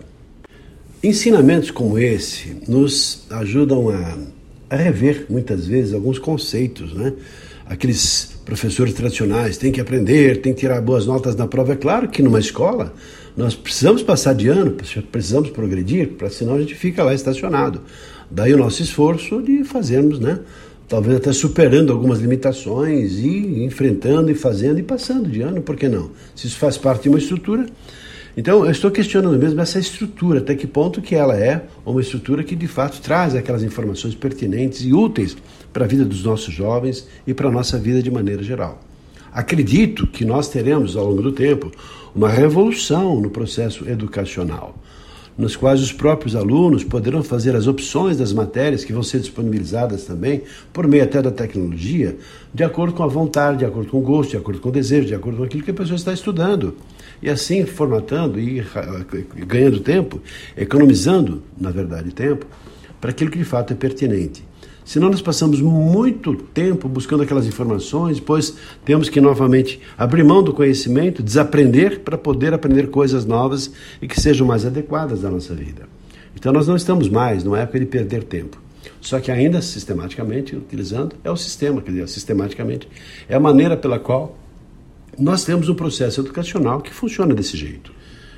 Ensinamentos 1.03 1.71
como 1.71 1.99
esse 1.99 2.57
nos 2.67 3.25
ajudam 3.29 3.89
a 3.89 4.17
a 4.69 4.75
rever 4.75 5.25
muitas 5.29 5.65
vezes 5.65 5.93
alguns 5.93 6.19
conceitos, 6.19 6.93
né? 6.93 7.13
Aqueles 7.65 8.37
professores 8.45 8.93
tradicionais 8.93 9.57
têm 9.57 9.71
que 9.71 9.81
aprender, 9.81 10.41
têm 10.41 10.53
que 10.53 10.61
tirar 10.61 10.81
boas 10.81 11.05
notas 11.05 11.35
na 11.35 11.47
prova. 11.47 11.73
É 11.73 11.75
claro 11.75 12.07
que 12.07 12.23
numa 12.23 12.39
escola 12.39 12.93
nós 13.35 13.55
precisamos 13.55 14.01
passar 14.01 14.33
de 14.33 14.47
ano, 14.47 14.75
precisamos 15.11 15.49
progredir, 15.49 16.13
para 16.13 16.29
senão 16.29 16.55
a 16.55 16.59
gente 16.59 16.73
fica 16.73 17.03
lá 17.03 17.13
estacionado. 17.13 17.81
Daí 18.31 18.53
o 18.53 18.57
nosso 18.57 18.81
esforço 18.81 19.41
de 19.41 19.63
fazermos, 19.63 20.19
né? 20.19 20.39
Talvez 20.87 21.17
até 21.17 21.33
superando 21.33 21.91
algumas 21.91 22.19
limitações 22.19 23.19
e 23.19 23.63
enfrentando 23.63 24.31
e 24.31 24.35
fazendo 24.35 24.79
e 24.79 24.83
passando 24.83 25.29
de 25.29 25.41
ano, 25.41 25.61
por 25.61 25.75
que 25.75 25.89
não? 25.89 26.11
Se 26.33 26.47
isso 26.47 26.57
faz 26.57 26.77
parte 26.77 27.03
de 27.03 27.09
uma 27.09 27.17
estrutura, 27.17 27.65
então, 28.39 28.63
eu 28.63 28.69
estou 28.69 28.91
questionando 28.91 29.35
mesmo 29.35 29.59
essa 29.59 29.79
estrutura, 29.79 30.37
até 30.37 30.53
que 30.53 30.67
ponto 30.67 31.01
que 31.01 31.15
ela 31.15 31.35
é 31.35 31.63
uma 31.83 31.99
estrutura 31.99 32.43
que 32.43 32.55
de 32.55 32.67
fato 32.67 33.01
traz 33.01 33.33
aquelas 33.33 33.63
informações 33.63 34.13
pertinentes 34.13 34.85
e 34.85 34.93
úteis 34.93 35.35
para 35.73 35.85
a 35.85 35.87
vida 35.87 36.05
dos 36.05 36.23
nossos 36.23 36.53
jovens 36.53 37.07
e 37.25 37.33
para 37.33 37.47
a 37.47 37.51
nossa 37.51 37.79
vida 37.79 37.99
de 37.99 38.11
maneira 38.11 38.43
geral. 38.43 38.79
Acredito 39.33 40.05
que 40.05 40.23
nós 40.23 40.49
teremos 40.49 40.95
ao 40.95 41.09
longo 41.09 41.23
do 41.23 41.31
tempo 41.31 41.71
uma 42.13 42.29
revolução 42.29 43.19
no 43.19 43.31
processo 43.31 43.89
educacional, 43.89 44.77
nos 45.35 45.55
quais 45.55 45.81
os 45.81 45.91
próprios 45.91 46.35
alunos 46.35 46.83
poderão 46.83 47.23
fazer 47.23 47.55
as 47.55 47.65
opções 47.65 48.17
das 48.17 48.33
matérias 48.33 48.85
que 48.85 48.93
vão 48.93 49.01
ser 49.01 49.19
disponibilizadas 49.19 50.03
também, 50.03 50.43
por 50.71 50.87
meio 50.87 51.03
até 51.03 51.23
da 51.23 51.31
tecnologia, 51.31 52.15
de 52.53 52.63
acordo 52.63 52.93
com 52.93 53.01
a 53.01 53.07
vontade, 53.07 53.57
de 53.57 53.65
acordo 53.65 53.89
com 53.89 53.97
o 53.97 54.01
gosto, 54.01 54.29
de 54.31 54.37
acordo 54.37 54.61
com 54.61 54.69
o 54.69 54.71
desejo, 54.71 55.07
de 55.07 55.15
acordo 55.15 55.39
com 55.39 55.43
aquilo 55.43 55.63
que 55.63 55.71
a 55.71 55.73
pessoa 55.73 55.95
está 55.95 56.13
estudando 56.13 56.75
e 57.21 57.29
assim 57.29 57.65
formatando 57.65 58.39
e 58.39 58.63
ganhando 59.45 59.79
tempo, 59.79 60.21
economizando, 60.55 61.43
na 61.59 61.71
verdade, 61.71 62.11
tempo, 62.11 62.45
para 62.99 63.11
aquilo 63.11 63.31
que 63.31 63.37
de 63.37 63.43
fato 63.43 63.73
é 63.73 63.75
pertinente. 63.75 64.45
Senão 64.87 65.09
nós 65.09 65.21
passamos 65.21 65.59
muito 65.59 66.33
tempo 66.33 66.87
buscando 66.87 67.21
aquelas 67.21 67.45
informações, 67.45 68.19
depois 68.19 68.55
temos 68.85 69.09
que 69.09 69.19
novamente 69.19 69.81
abrir 69.97 70.23
mão 70.23 70.41
do 70.41 70.53
conhecimento, 70.53 71.21
desaprender 71.21 71.99
para 71.99 72.17
poder 72.17 72.53
aprender 72.53 72.87
coisas 72.87 73.25
novas 73.25 73.69
e 74.01 74.07
que 74.07 74.19
sejam 74.19 74.47
mais 74.47 74.65
adequadas 74.65 75.25
à 75.25 75.29
nossa 75.29 75.53
vida. 75.53 75.89
Então 76.33 76.53
nós 76.53 76.69
não 76.69 76.75
estamos 76.77 77.09
mais 77.09 77.43
numa 77.43 77.59
época 77.59 77.81
de 77.81 77.85
perder 77.85 78.23
tempo. 78.23 78.61
Só 79.01 79.19
que 79.19 79.29
ainda 79.29 79.61
sistematicamente 79.61 80.55
utilizando 80.55 81.15
é 81.21 81.29
o 81.29 81.35
sistema, 81.35 81.81
quer 81.81 81.91
dizer, 81.91 82.07
sistematicamente 82.07 82.87
é 83.27 83.35
a 83.35 83.39
maneira 83.41 83.75
pela 83.75 83.99
qual 83.99 84.37
nós 85.19 85.43
temos 85.43 85.67
um 85.67 85.73
processo 85.73 86.21
educacional 86.21 86.81
que 86.81 86.93
funciona 86.93 87.33
desse 87.33 87.57
jeito. 87.57 87.91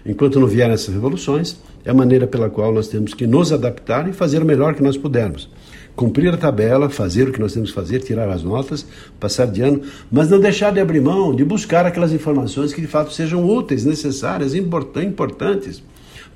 Enquanto 0.06 0.40
não 0.40 0.48
vierem 0.48 0.74
essas 0.74 0.94
revoluções, 0.94 1.58
é 1.84 1.92
a 1.92 1.94
maneira 1.94 2.26
pela 2.26 2.50
qual 2.50 2.74
nós 2.74 2.88
temos 2.88 3.14
que 3.14 3.28
nos 3.28 3.52
adaptar 3.52 4.08
e 4.08 4.14
fazer 4.14 4.42
o 4.42 4.46
melhor 4.46 4.74
que 4.74 4.82
nós 4.82 4.98
pudermos. 4.98 5.50
Cumprir 5.96 6.34
a 6.34 6.38
tabela, 6.38 6.90
fazer 6.90 7.28
o 7.28 7.34
que 7.34 7.40
nós 7.40 7.52
temos 7.52 7.72
que 7.72 7.76
fazer, 7.76 8.00
tirar 8.00 8.30
as 8.30 8.42
notas, 8.42 8.86
passar 9.20 9.48
de 9.48 9.62
ano, 9.62 9.82
mas 10.10 10.30
não 10.30 10.40
deixar 10.40 10.72
de 10.72 10.80
abrir 10.80 11.02
mão, 11.02 11.36
de 11.36 11.44
buscar 11.44 11.86
aquelas 11.86 12.14
informações 12.14 12.72
que 12.72 12.80
de 12.80 12.88
fato 12.88 13.12
sejam 13.12 13.46
úteis, 13.46 13.84
necessárias, 13.84 14.56
importantes, 14.56 15.84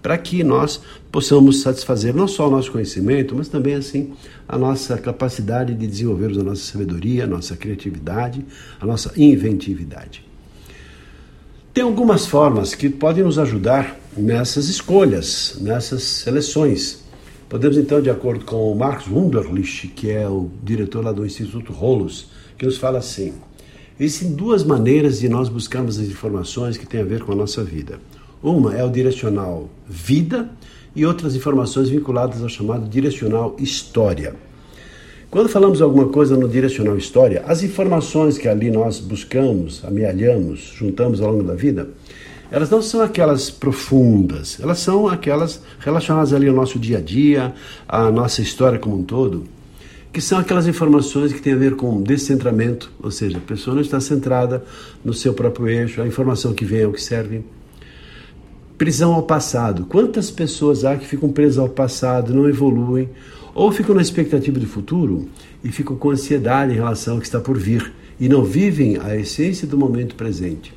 para 0.01 0.17
que 0.17 0.43
nós 0.43 0.81
possamos 1.09 1.61
satisfazer 1.61 2.13
não 2.13 2.27
só 2.27 2.49
o 2.49 2.51
nosso 2.51 2.69
conhecimento, 2.69 3.33
mas 3.33 3.47
também 3.47 3.75
assim 3.75 4.11
a 4.45 4.57
nossa 4.57 4.97
capacidade 4.97 5.73
de 5.73 5.87
desenvolvermos 5.87 6.37
a 6.37 6.43
nossa 6.43 6.63
sabedoria, 6.63 7.23
a 7.23 7.27
nossa 7.27 7.55
criatividade, 7.55 8.45
a 8.81 8.85
nossa 8.85 9.13
inventividade. 9.15 10.32
Tem 11.73 11.83
algumas 11.83 12.27
formas 12.27 12.75
que 12.75 12.87
podem 12.87 13.23
nos 13.23 13.39
ajudar 13.39 13.99
nessas 14.15 14.69
escolhas, 14.69 15.57
nessas 15.59 16.03
seleções. 16.03 17.03
Podemos 17.49 17.77
então, 17.77 17.99
de 17.99 18.11
acordo 18.11 18.45
com 18.45 18.71
o 18.71 18.77
Marcos 18.77 19.07
Wunderlich, 19.07 19.87
que 19.87 20.11
é 20.11 20.29
o 20.29 20.51
diretor 20.61 21.03
lá 21.03 21.11
do 21.11 21.25
Instituto 21.25 21.73
Rolos, 21.73 22.27
que 22.59 22.65
nos 22.67 22.77
fala 22.77 22.99
assim: 22.99 23.33
existem 23.99 24.33
duas 24.33 24.63
maneiras 24.63 25.19
de 25.19 25.27
nós 25.27 25.49
buscarmos 25.49 25.97
as 25.97 26.05
informações 26.05 26.77
que 26.77 26.85
têm 26.85 27.01
a 27.01 27.05
ver 27.05 27.23
com 27.23 27.31
a 27.31 27.35
nossa 27.35 27.63
vida. 27.63 27.99
Uma 28.43 28.75
é 28.75 28.83
o 28.83 28.91
direcional 28.91 29.67
vida 29.89 30.51
e 30.95 31.03
outras 31.07 31.35
informações 31.35 31.89
vinculadas 31.89 32.43
ao 32.43 32.49
chamado 32.49 32.87
direcional 32.87 33.55
história. 33.57 34.35
Quando 35.33 35.49
falamos 35.49 35.81
alguma 35.81 36.09
coisa 36.09 36.37
no 36.37 36.47
direcional 36.47 36.95
história, 36.95 37.43
as 37.47 37.63
informações 37.63 38.37
que 38.37 38.47
ali 38.47 38.69
nós 38.69 38.99
buscamos, 38.99 39.83
amealhamos, 39.83 40.75
juntamos 40.77 41.21
ao 41.21 41.31
longo 41.31 41.43
da 41.43 41.55
vida, 41.55 41.89
elas 42.51 42.69
não 42.69 42.83
são 42.83 43.01
aquelas 43.01 43.49
profundas, 43.49 44.59
elas 44.61 44.77
são 44.77 45.07
aquelas 45.07 45.59
relacionadas 45.79 46.33
ali 46.33 46.47
ao 46.47 46.53
nosso 46.53 46.77
dia 46.77 46.99
a 46.99 47.01
dia, 47.01 47.51
à 47.87 48.11
nossa 48.11 48.43
história 48.43 48.77
como 48.77 48.95
um 48.95 49.03
todo, 49.03 49.45
que 50.11 50.21
são 50.21 50.37
aquelas 50.37 50.67
informações 50.67 51.33
que 51.33 51.41
têm 51.41 51.53
a 51.53 51.57
ver 51.57 51.75
com 51.75 52.03
descentramento, 52.03 52.91
ou 53.01 53.09
seja, 53.09 53.39
a 53.39 53.41
pessoa 53.41 53.73
não 53.73 53.81
está 53.81 53.99
centrada 53.99 54.63
no 55.03 55.15
seu 55.15 55.33
próprio 55.33 55.67
eixo, 55.67 55.99
a 55.99 56.05
informação 56.05 56.53
que 56.53 56.63
vem 56.63 56.81
é 56.81 56.87
o 56.87 56.93
que 56.93 57.01
serve. 57.01 57.43
Prisão 58.77 59.11
ao 59.13 59.23
passado. 59.23 59.87
Quantas 59.87 60.29
pessoas 60.29 60.85
há 60.85 60.95
que 60.95 61.07
ficam 61.07 61.29
presas 61.29 61.57
ao 61.57 61.69
passado, 61.69 62.35
não 62.35 62.47
evoluem, 62.47 63.09
ou 63.53 63.71
ficam 63.71 63.95
na 63.95 64.01
expectativa 64.01 64.59
do 64.59 64.65
futuro 64.65 65.27
e 65.63 65.71
ficam 65.71 65.95
com 65.95 66.09
ansiedade 66.09 66.73
em 66.73 66.75
relação 66.75 67.15
ao 67.15 67.19
que 67.19 67.25
está 67.25 67.39
por 67.39 67.57
vir 67.57 67.93
e 68.19 68.27
não 68.27 68.43
vivem 68.43 68.97
a 68.97 69.15
essência 69.15 69.67
do 69.67 69.77
momento 69.77 70.15
presente? 70.15 70.73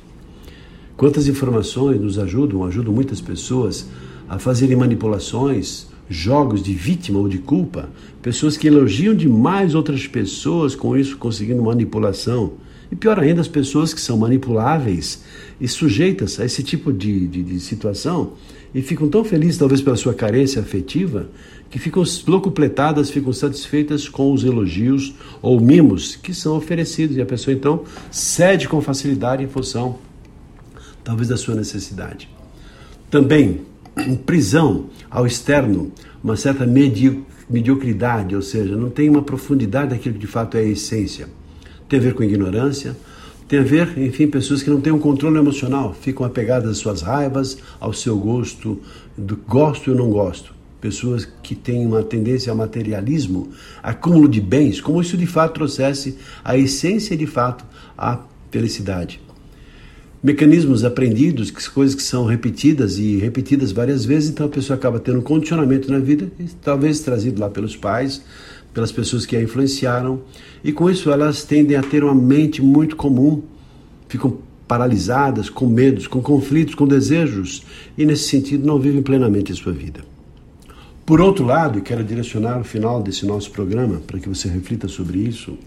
Quantas 0.95 1.27
informações 1.27 1.99
nos 1.99 2.17
ajudam, 2.17 2.63
ajudam 2.63 2.93
muitas 2.93 3.21
pessoas 3.21 3.87
a 4.27 4.39
fazerem 4.39 4.75
manipulações, 4.75 5.87
jogos 6.09 6.61
de 6.61 6.73
vítima 6.73 7.19
ou 7.19 7.27
de 7.27 7.37
culpa, 7.37 7.89
pessoas 8.21 8.57
que 8.57 8.67
elogiam 8.67 9.13
demais 9.13 9.75
outras 9.75 10.07
pessoas, 10.07 10.75
com 10.75 10.97
isso 10.97 11.17
conseguindo 11.17 11.61
manipulação. 11.63 12.53
E 12.91 12.95
pior 12.95 13.19
ainda, 13.19 13.41
as 13.41 13.47
pessoas 13.47 13.93
que 13.93 13.99
são 13.99 14.17
manipuláveis 14.17 15.23
e 15.59 15.67
sujeitas 15.67 16.39
a 16.39 16.45
esse 16.45 16.63
tipo 16.63 16.93
de, 16.93 17.27
de, 17.27 17.43
de 17.43 17.59
situação 17.59 18.33
e 18.73 18.81
ficam 18.81 19.09
tão 19.09 19.23
felizes, 19.23 19.57
talvez 19.57 19.81
pela 19.81 19.95
sua 19.95 20.13
carência 20.13 20.61
afetiva, 20.61 21.29
que 21.69 21.79
ficam 21.79 22.03
locupletadas, 22.27 23.09
ficam 23.09 23.33
satisfeitas 23.33 24.07
com 24.07 24.31
os 24.31 24.43
elogios 24.43 25.13
ou 25.41 25.59
mimos 25.59 26.15
que 26.15 26.33
são 26.33 26.55
oferecidos. 26.55 27.17
E 27.17 27.21
a 27.21 27.25
pessoa 27.25 27.53
então 27.53 27.83
cede 28.09 28.67
com 28.67 28.79
facilidade 28.81 29.43
em 29.43 29.47
função, 29.47 29.97
talvez, 31.03 31.27
da 31.27 31.37
sua 31.37 31.55
necessidade. 31.55 32.29
Também 33.09 33.61
prisão 34.25 34.85
ao 35.09 35.25
externo, 35.25 35.91
uma 36.23 36.35
certa 36.35 36.65
mediocridade, 37.49 38.35
ou 38.35 38.41
seja, 38.41 38.75
não 38.75 38.89
tem 38.89 39.09
uma 39.09 39.21
profundidade 39.21 39.89
daquilo 39.89 40.15
que 40.15 40.21
de 40.21 40.27
fato 40.27 40.55
é 40.55 40.61
a 40.61 40.63
essência. 40.63 41.27
Tem 41.87 41.99
a 41.99 42.01
ver 42.01 42.13
com 42.13 42.23
ignorância, 42.23 42.95
tem 43.47 43.59
a 43.59 43.63
ver, 43.63 43.97
enfim, 43.97 44.27
pessoas 44.27 44.61
que 44.61 44.69
não 44.69 44.81
têm 44.81 44.91
um 44.91 44.99
controle 44.99 45.37
emocional, 45.37 45.93
ficam 45.93 46.25
apegadas 46.25 46.71
às 46.71 46.77
suas 46.77 47.01
raivas, 47.01 47.57
ao 47.79 47.93
seu 47.93 48.17
gosto, 48.17 48.81
do 49.17 49.37
gosto 49.37 49.91
e 49.91 49.95
não 49.95 50.09
gosto. 50.09 50.53
Pessoas 50.81 51.27
que 51.41 51.55
têm 51.55 51.85
uma 51.85 52.03
tendência 52.03 52.51
ao 52.51 52.57
materialismo, 52.57 53.49
acúmulo 53.81 54.27
de 54.27 54.41
bens, 54.41 54.81
como 54.81 55.01
isso 55.01 55.17
de 55.17 55.25
fato 55.25 55.53
trouxesse 55.53 56.17
a 56.43 56.57
essência 56.57 57.15
de 57.15 57.25
fato 57.25 57.65
a 57.97 58.19
felicidade 58.51 59.21
mecanismos 60.21 60.83
aprendidos, 60.83 61.51
que 61.51 61.69
coisas 61.69 61.95
que 61.95 62.01
são 62.01 62.25
repetidas 62.25 62.97
e 62.97 63.17
repetidas 63.17 63.71
várias 63.71 64.03
vezes, 64.03 64.29
então 64.29 64.47
a 64.47 64.49
pessoa 64.49 64.75
acaba 64.75 64.99
tendo 64.99 65.19
um 65.19 65.21
condicionamento 65.21 65.91
na 65.91 65.99
vida, 65.99 66.29
talvez 66.61 66.99
trazido 66.99 67.39
lá 67.39 67.49
pelos 67.49 67.75
pais, 67.75 68.21
pelas 68.77 68.91
pessoas 68.91 69.25
que 69.25 69.35
a 69.35 69.41
influenciaram, 69.41 70.21
e 70.63 70.71
com 70.71 70.87
isso 70.87 71.09
elas 71.09 71.43
tendem 71.43 71.75
a 71.75 71.81
ter 71.81 72.03
uma 72.03 72.13
mente 72.13 72.61
muito 72.61 72.95
comum, 72.95 73.41
ficam 74.07 74.37
paralisadas, 74.67 75.49
com 75.49 75.65
medos, 75.65 76.05
com 76.05 76.21
conflitos, 76.21 76.75
com 76.75 76.85
desejos, 76.85 77.63
e 77.97 78.05
nesse 78.05 78.29
sentido 78.29 78.67
não 78.67 78.77
vivem 78.79 79.01
plenamente 79.01 79.51
a 79.51 79.55
sua 79.55 79.73
vida. 79.73 80.01
Por 81.03 81.19
outro 81.19 81.43
lado, 81.43 81.81
quero 81.81 82.03
direcionar 82.03 82.59
o 82.59 82.63
final 82.63 83.01
desse 83.01 83.25
nosso 83.25 83.49
programa 83.49 83.99
para 84.05 84.19
que 84.19 84.29
você 84.29 84.47
reflita 84.47 84.87
sobre 84.87 85.17
isso, 85.17 85.57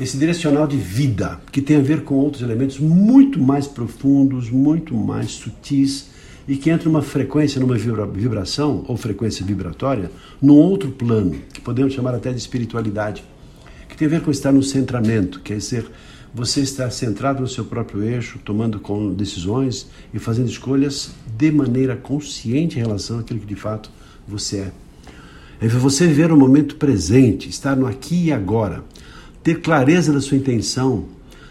esse 0.00 0.16
direcional 0.16 0.66
de 0.66 0.78
vida, 0.78 1.38
que 1.52 1.60
tem 1.60 1.76
a 1.76 1.82
ver 1.82 2.02
com 2.02 2.14
outros 2.14 2.42
elementos 2.42 2.78
muito 2.78 3.38
mais 3.38 3.66
profundos, 3.66 4.48
muito 4.48 4.94
mais 4.94 5.32
sutis 5.32 6.06
e 6.46 6.56
que 6.56 6.70
entra 6.70 6.88
numa 6.88 7.02
frequência, 7.02 7.60
numa 7.60 7.76
vibração 7.76 8.84
ou 8.88 8.96
frequência 8.96 9.44
vibratória, 9.44 10.10
num 10.40 10.54
outro 10.54 10.90
plano, 10.90 11.36
que 11.52 11.60
podemos 11.60 11.92
chamar 11.92 12.14
até 12.14 12.32
de 12.32 12.38
espiritualidade, 12.38 13.24
que 13.88 13.96
tem 13.96 14.06
a 14.06 14.10
ver 14.10 14.22
com 14.22 14.30
estar 14.30 14.52
no 14.52 14.62
centramento, 14.62 15.40
quer 15.40 15.58
dizer, 15.58 15.86
você 16.34 16.60
estar 16.60 16.90
centrado 16.90 17.42
no 17.42 17.48
seu 17.48 17.64
próprio 17.64 18.02
eixo, 18.02 18.38
tomando 18.42 18.80
decisões 19.14 19.86
e 20.14 20.18
fazendo 20.18 20.48
escolhas 20.48 21.10
de 21.36 21.52
maneira 21.52 21.94
consciente 21.94 22.78
em 22.78 22.82
relação 22.82 23.18
àquilo 23.18 23.40
que 23.40 23.46
de 23.46 23.54
fato 23.54 23.90
você 24.26 24.58
é. 24.58 24.72
É 25.60 25.68
você 25.68 26.06
viver 26.06 26.32
o 26.32 26.36
momento 26.36 26.76
presente, 26.76 27.48
estar 27.48 27.76
no 27.76 27.86
aqui 27.86 28.26
e 28.26 28.32
agora 28.32 28.82
ter 29.42 29.60
clareza 29.60 30.12
da 30.12 30.20
sua 30.20 30.36
intenção, 30.36 31.06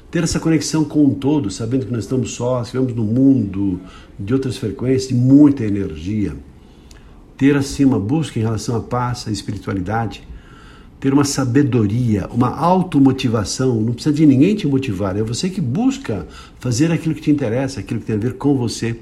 ter 0.10 0.24
essa 0.24 0.40
conexão 0.40 0.84
com 0.84 1.06
o 1.06 1.16
todo, 1.16 1.50
sabendo 1.52 1.86
que 1.86 1.92
nós 1.92 2.04
estamos 2.04 2.32
sós, 2.34 2.70
que 2.70 2.78
vivemos 2.78 2.96
no 2.96 3.04
mundo 3.04 3.80
de 4.24 4.34
outras 4.34 4.58
frequências, 4.58 5.10
de 5.10 5.16
muita 5.16 5.64
energia. 5.64 6.36
Ter 7.38 7.56
assim 7.56 7.86
uma 7.86 8.00
busca 8.00 8.40
em 8.40 8.44
relação 8.44 8.76
à 8.76 8.80
paz, 8.80 9.28
à 9.28 9.32
espiritualidade, 9.32 10.28
ter 11.00 11.14
uma 11.14 11.24
sabedoria, 11.24 12.28
uma 12.32 12.56
automotivação, 12.56 13.82
não 13.82 13.94
precisa 13.94 14.14
de 14.14 14.26
ninguém 14.26 14.56
te 14.56 14.68
motivar, 14.68 15.18
é 15.18 15.24
você 15.24 15.50
que 15.50 15.60
busca 15.60 16.28
fazer 16.60 16.92
aquilo 16.92 17.16
que 17.16 17.22
te 17.22 17.32
interessa, 17.32 17.80
aquilo 17.80 18.00
que 18.00 18.06
tem 18.06 18.16
a 18.16 18.20
ver 18.20 18.34
com 18.34 18.56
você. 18.56 19.00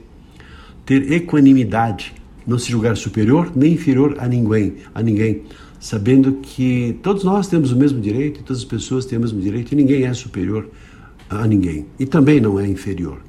Ter 0.86 1.12
equanimidade, 1.12 2.14
não 2.48 2.58
se 2.58 2.72
julgar 2.72 2.96
superior 2.96 3.52
nem 3.56 3.74
inferior 3.74 4.16
a 4.18 4.28
ninguém, 4.28 4.76
a 4.96 5.04
ninguém 5.04 5.44
sabendo 5.80 6.34
que 6.42 6.98
todos 7.02 7.24
nós 7.24 7.48
temos 7.48 7.72
o 7.72 7.76
mesmo 7.76 8.02
direito, 8.02 8.44
todas 8.44 8.62
as 8.62 8.66
pessoas 8.68 9.06
têm 9.06 9.18
o 9.18 9.22
mesmo 9.22 9.40
direito 9.40 9.72
e 9.72 9.76
ninguém 9.76 10.04
é 10.04 10.14
superior 10.14 10.70
a 11.30 11.48
ninguém 11.48 11.86
e 11.98 12.06
também 12.06 12.42
não 12.42 12.60
é 12.60 12.68
inferior. 12.68 13.29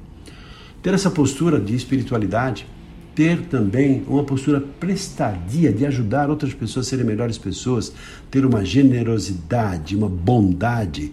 Ter 0.81 0.93
essa 0.93 1.11
postura 1.11 1.59
de 1.59 1.75
espiritualidade, 1.75 2.65
ter 3.13 3.41
também 3.43 4.03
uma 4.07 4.23
postura 4.23 4.63
prestadia 4.79 5.71
de 5.71 5.85
ajudar 5.85 6.29
outras 6.29 6.53
pessoas 6.53 6.87
a 6.87 6.89
serem 6.89 7.05
melhores 7.05 7.37
pessoas, 7.37 7.93
ter 8.29 8.45
uma 8.45 8.63
generosidade, 8.63 9.95
uma 9.95 10.09
bondade, 10.09 11.11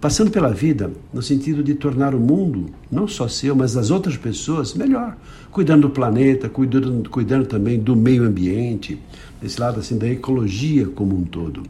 passando 0.00 0.30
pela 0.30 0.52
vida 0.52 0.90
no 1.12 1.22
sentido 1.22 1.62
de 1.62 1.74
tornar 1.74 2.14
o 2.14 2.20
mundo, 2.20 2.66
não 2.90 3.08
só 3.08 3.28
seu, 3.28 3.56
mas 3.56 3.74
das 3.74 3.90
outras 3.90 4.16
pessoas, 4.16 4.74
melhor, 4.74 5.16
cuidando 5.50 5.82
do 5.82 5.90
planeta, 5.90 6.48
cuidando, 6.48 7.08
cuidando 7.08 7.46
também 7.46 7.78
do 7.78 7.96
meio 7.96 8.24
ambiente, 8.24 8.98
desse 9.40 9.60
lado 9.60 9.80
assim 9.80 9.96
da 9.96 10.08
ecologia 10.08 10.86
como 10.86 11.16
um 11.16 11.24
todo. 11.24 11.62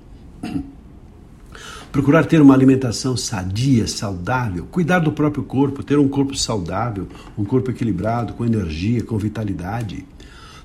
Procurar 1.96 2.26
ter 2.26 2.42
uma 2.42 2.52
alimentação 2.52 3.16
sadia, 3.16 3.86
saudável, 3.86 4.66
cuidar 4.70 4.98
do 4.98 5.10
próprio 5.10 5.42
corpo, 5.42 5.82
ter 5.82 5.98
um 5.98 6.06
corpo 6.06 6.36
saudável, 6.36 7.08
um 7.38 7.42
corpo 7.42 7.70
equilibrado, 7.70 8.34
com 8.34 8.44
energia, 8.44 9.02
com 9.02 9.16
vitalidade. 9.16 10.04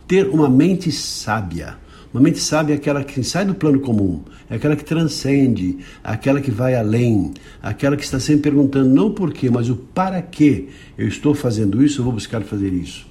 Ter 0.05 0.27
uma 0.27 0.49
mente 0.49 0.91
sábia. 0.91 1.77
Uma 2.13 2.21
mente 2.21 2.39
sábia 2.39 2.73
é 2.73 2.75
aquela 2.75 3.01
que 3.01 3.23
sai 3.23 3.45
do 3.45 3.55
plano 3.55 3.79
comum, 3.79 4.21
é 4.49 4.55
aquela 4.55 4.75
que 4.75 4.83
transcende, 4.83 5.77
aquela 6.03 6.41
que 6.41 6.51
vai 6.51 6.75
além, 6.75 7.33
aquela 7.63 7.95
que 7.95 8.03
está 8.03 8.19
sempre 8.19 8.51
perguntando 8.51 8.89
não 8.89 9.09
por 9.09 9.31
quê, 9.31 9.49
mas 9.49 9.69
o 9.69 9.77
para 9.77 10.21
que 10.21 10.67
eu 10.97 11.07
estou 11.07 11.33
fazendo 11.33 11.81
isso, 11.81 12.01
eu 12.01 12.03
vou 12.03 12.11
buscar 12.11 12.41
fazer 12.41 12.73
isso. 12.73 13.07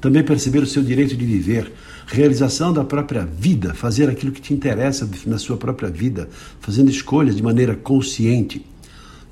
Também 0.00 0.24
perceber 0.24 0.64
o 0.64 0.66
seu 0.66 0.82
direito 0.82 1.16
de 1.16 1.24
viver, 1.24 1.70
realização 2.06 2.72
da 2.72 2.84
própria 2.84 3.24
vida, 3.24 3.74
fazer 3.74 4.08
aquilo 4.08 4.32
que 4.32 4.40
te 4.40 4.54
interessa 4.54 5.08
na 5.26 5.38
sua 5.38 5.56
própria 5.56 5.90
vida, 5.90 6.28
fazendo 6.60 6.90
escolhas 6.90 7.36
de 7.36 7.42
maneira 7.42 7.74
consciente. 7.74 8.64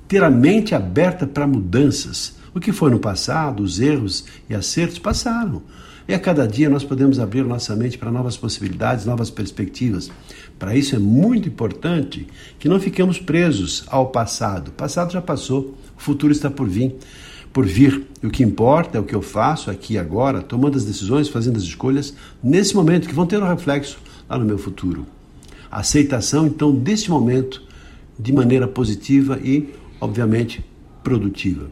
Ter 0.08 0.22
a 0.22 0.30
mente 0.30 0.74
aberta 0.74 1.26
para 1.26 1.46
mudanças. 1.46 2.36
O 2.54 2.60
que 2.60 2.72
foi 2.72 2.90
no 2.90 2.98
passado, 2.98 3.62
os 3.62 3.80
erros 3.80 4.24
e 4.50 4.54
acertos 4.54 4.98
passaram. 4.98 5.62
E 6.06 6.12
a 6.12 6.18
cada 6.18 6.46
dia 6.46 6.68
nós 6.68 6.84
podemos 6.84 7.18
abrir 7.18 7.44
nossa 7.44 7.74
mente 7.74 7.96
para 7.96 8.12
novas 8.12 8.36
possibilidades, 8.36 9.06
novas 9.06 9.30
perspectivas. 9.30 10.10
Para 10.58 10.76
isso 10.76 10.94
é 10.94 10.98
muito 10.98 11.48
importante 11.48 12.26
que 12.58 12.68
não 12.68 12.78
fiquemos 12.78 13.18
presos 13.18 13.84
ao 13.86 14.08
passado. 14.08 14.68
O 14.68 14.72
passado 14.72 15.12
já 15.12 15.22
passou, 15.22 15.74
o 15.96 16.00
futuro 16.00 16.32
está 16.32 16.50
por 16.50 16.68
vir 16.68 16.94
por 17.54 17.64
vir. 17.64 18.08
E 18.20 18.26
o 18.26 18.30
que 18.30 18.42
importa 18.42 18.98
é 18.98 19.00
o 19.00 19.04
que 19.04 19.14
eu 19.14 19.22
faço 19.22 19.70
aqui 19.70 19.96
agora, 19.96 20.42
tomando 20.42 20.76
as 20.76 20.84
decisões, 20.84 21.28
fazendo 21.28 21.56
as 21.56 21.62
escolhas 21.62 22.12
nesse 22.42 22.74
momento, 22.74 23.08
que 23.08 23.14
vão 23.14 23.24
ter 23.24 23.40
um 23.40 23.48
reflexo 23.48 23.98
lá 24.28 24.36
no 24.36 24.44
meu 24.44 24.58
futuro. 24.58 25.06
A 25.70 25.78
aceitação, 25.80 26.46
então, 26.46 26.74
desse 26.74 27.08
momento 27.08 27.62
de 28.18 28.32
maneira 28.32 28.66
positiva 28.66 29.38
e, 29.42 29.72
obviamente, 30.00 30.64
produtiva. 31.02 31.70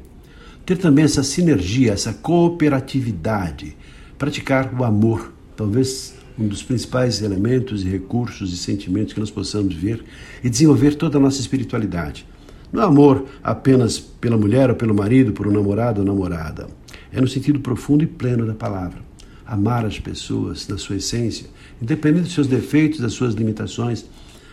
Ter 0.65 0.79
também 0.79 1.05
essa 1.05 1.25
sinergia, 1.25 1.93
essa 1.93 2.13
cooperatividade, 2.13 3.77
praticar 4.17 4.73
o 4.79 4.85
amor, 4.85 5.33
talvez 5.57 6.15
um 6.39 6.47
dos 6.47 6.63
principais 6.63 7.23
elementos 7.23 7.85
e 7.85 7.89
recursos 7.89 8.53
e 8.53 8.57
sentimentos 8.57 9.13
que 9.13 9.21
nós 9.21 9.31
possamos 9.31 9.75
ver 9.75 10.05
e 10.45 10.49
desenvolver 10.49 10.95
toda 10.95 11.19
a 11.19 11.21
nossa 11.21 11.41
espiritualidade. 11.41 12.25
Não 12.73 12.83
é 12.83 12.87
amor 12.87 13.27
apenas 13.45 13.99
pela 13.99 14.37
mulher 14.37 14.71
ou 14.71 14.77
pelo 14.77 14.95
marido, 14.95 15.33
por 15.33 15.47
um 15.47 15.53
namorado 15.53 16.01
ou 16.01 16.07
namorada. 16.07 16.69
É 17.13 17.21
no 17.21 17.29
sentido 17.29 17.61
profundo 17.61 18.03
e 18.03 18.07
pleno 18.07 18.47
da 18.47 18.55
palavra. 18.55 18.99
Amar 19.45 19.85
as 19.85 20.01
pessoas 20.01 20.67
na 20.67 20.79
sua 20.79 20.97
essência, 20.97 21.47
independente 21.81 22.25
dos 22.25 22.35
seus 22.35 22.47
defeitos, 22.47 23.01
das 23.01 23.13
suas 23.13 23.35
limitações. 23.35 24.07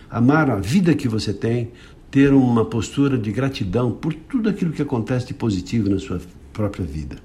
Amar 0.10 0.50
a 0.50 0.58
vida 0.58 0.94
que 0.94 1.08
você 1.08 1.32
tem, 1.32 1.72
ter 2.12 2.34
uma 2.34 2.66
postura 2.66 3.18
de 3.18 3.32
gratidão 3.32 3.92
por 3.92 4.14
tudo 4.14 4.50
aquilo 4.50 4.74
que 4.74 4.82
acontece 4.82 5.28
de 5.28 5.34
positivo 5.34 5.90
na 5.90 6.00
sua 6.00 6.20
própria 6.52 6.86
vida. 6.86 7.18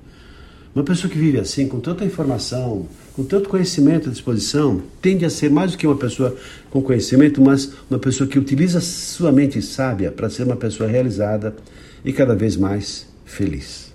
Uma 0.74 0.84
pessoa 0.84 1.10
que 1.10 1.18
vive 1.18 1.40
assim, 1.40 1.66
com 1.66 1.80
tanta 1.80 2.04
informação, 2.04 2.86
com 3.14 3.22
tanto 3.22 3.48
conhecimento 3.48 4.08
à 4.08 4.12
disposição, 4.12 4.82
tende 5.00 5.24
a 5.24 5.30
ser 5.30 5.50
mais 5.50 5.72
do 5.72 5.78
que 5.78 5.86
uma 5.86 5.96
pessoa 5.96 6.36
com 6.70 6.82
conhecimento, 6.82 7.40
mas 7.40 7.72
uma 7.88 7.98
pessoa 7.98 8.28
que 8.28 8.38
utiliza 8.38 8.80
sua 8.80 9.30
mente 9.30 9.62
sábia 9.62 10.10
para 10.10 10.28
ser 10.28 10.42
uma 10.42 10.56
pessoa 10.56 10.88
realizada 10.88 11.54
e 12.04 12.12
cada 12.12 12.34
vez 12.34 12.56
mais 12.56 13.06
feliz. 13.24 13.92